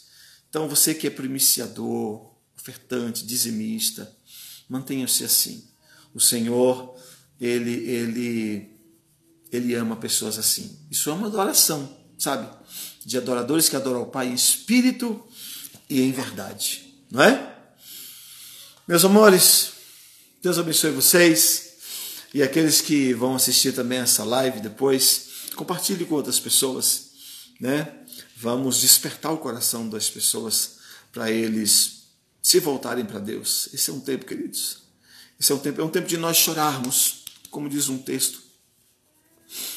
Então, 0.51 0.69
você 0.69 0.93
que 0.93 1.07
é 1.07 1.11
primiciador, 1.11 2.29
ofertante, 2.59 3.25
dizimista, 3.25 4.13
mantenha-se 4.69 5.25
assim. 5.25 5.65
O 6.13 6.21
Senhor, 6.21 6.97
ele, 7.41 7.89
ele, 7.89 8.71
ele 9.51 9.75
ama 9.75 9.95
pessoas 9.97 10.39
assim. 10.39 10.77
Isso 10.91 11.09
é 11.09 11.13
uma 11.13 11.29
adoração, 11.29 11.97
sabe? 12.19 12.53
De 13.07 13.17
adoradores 13.17 13.69
que 13.69 13.77
adoram 13.77 14.03
o 14.03 14.07
Pai 14.07 14.29
em 14.29 14.35
espírito 14.35 15.25
e 15.89 16.03
em 16.03 16.11
verdade, 16.11 16.95
não 17.11 17.23
é? 17.23 17.57
Meus 18.89 19.05
amores, 19.05 19.71
Deus 20.43 20.59
abençoe 20.59 20.91
vocês. 20.91 21.71
E 22.35 22.43
aqueles 22.43 22.81
que 22.81 23.15
vão 23.15 23.37
assistir 23.37 23.73
também 23.73 23.99
essa 23.99 24.25
live 24.25 24.61
depois, 24.61 25.29
compartilhe 25.55 26.05
com 26.05 26.17
outras 26.17 26.41
pessoas, 26.41 27.11
né? 27.61 28.00
Vamos 28.41 28.81
despertar 28.81 29.33
o 29.33 29.37
coração 29.37 29.87
das 29.87 30.09
pessoas 30.09 30.79
para 31.13 31.31
eles 31.31 32.05
se 32.41 32.59
voltarem 32.59 33.05
para 33.05 33.19
Deus. 33.19 33.69
Esse 33.75 33.91
é 33.91 33.93
um 33.93 34.01
tempo, 34.01 34.25
queridos. 34.25 34.79
Esse 35.39 35.53
é 35.53 35.55
um 35.55 35.59
tempo, 35.59 35.79
é 35.83 35.85
um 35.85 35.91
tempo 35.91 36.09
de 36.09 36.17
nós 36.17 36.39
chorarmos, 36.39 37.25
como 37.51 37.69
diz 37.69 37.91
um 37.91 37.99
texto. 37.99 38.41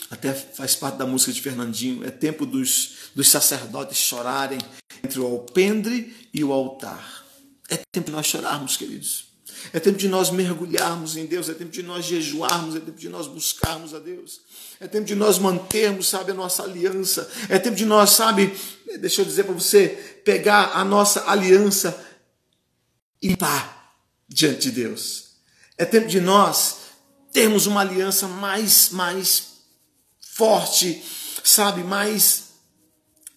Até 0.10 0.34
faz 0.34 0.76
parte 0.76 0.96
da 0.96 1.06
música 1.06 1.34
de 1.34 1.42
Fernandinho. 1.42 2.06
É 2.06 2.10
tempo 2.10 2.46
dos, 2.46 3.10
dos 3.14 3.28
sacerdotes 3.28 3.98
chorarem 3.98 4.60
entre 5.04 5.20
o 5.20 5.26
alpendre 5.26 6.30
e 6.34 6.42
o 6.42 6.54
altar. 6.54 7.26
É 7.68 7.76
tempo 7.92 8.06
de 8.06 8.12
nós 8.14 8.28
chorarmos, 8.28 8.78
queridos. 8.78 9.26
É 9.72 9.80
tempo 9.80 9.98
de 9.98 10.08
nós 10.08 10.30
mergulharmos 10.30 11.16
em 11.16 11.26
Deus, 11.26 11.48
é 11.50 11.54
tempo 11.54 11.72
de 11.72 11.84
nós 11.84 12.06
jejuarmos, 12.06 12.76
é 12.76 12.80
tempo 12.80 13.00
de 13.00 13.10
nós 13.10 13.28
buscarmos 13.28 13.94
a 13.94 14.00
Deus. 14.00 14.42
É 14.80 14.88
tempo 14.88 15.06
de 15.06 15.16
nós 15.16 15.40
mantermos, 15.40 16.08
sabe, 16.08 16.32
a 16.32 16.34
nossa 16.34 16.64
aliança. 16.64 17.30
É 17.48 17.58
tempo 17.58 17.76
de 17.76 17.86
nós, 17.86 18.12
sabe, 18.12 18.54
deixa 19.00 19.22
eu 19.22 19.26
dizer 19.26 19.44
para 19.44 19.54
você, 19.54 20.22
pegar 20.26 20.72
a 20.74 20.84
nossa 20.84 21.30
aliança 21.30 21.98
e 23.22 23.30
limpar 23.30 23.96
diante 24.28 24.70
de 24.70 24.72
Deus. 24.72 25.36
É 25.78 25.86
tempo 25.86 26.08
de 26.08 26.20
nós 26.20 26.78
termos 27.32 27.66
uma 27.66 27.82
aliança 27.82 28.28
mais, 28.28 28.90
mais 28.90 29.54
forte, 30.20 31.04
sabe, 31.44 31.84
mais 31.84 32.44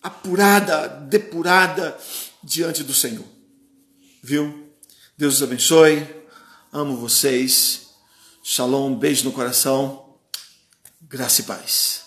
apurada, 0.02 0.88
depurada 0.88 1.98
diante 2.42 2.84
do 2.84 2.94
Senhor. 2.94 3.24
Viu? 4.22 4.70
Deus 5.16 5.36
os 5.36 5.42
abençoe. 5.42 6.15
Amo 6.76 6.94
vocês. 6.94 7.86
Shalom, 8.42 8.94
beijo 8.94 9.24
no 9.24 9.32
coração. 9.32 10.10
Graça 11.00 11.40
e 11.40 11.44
paz. 11.44 12.05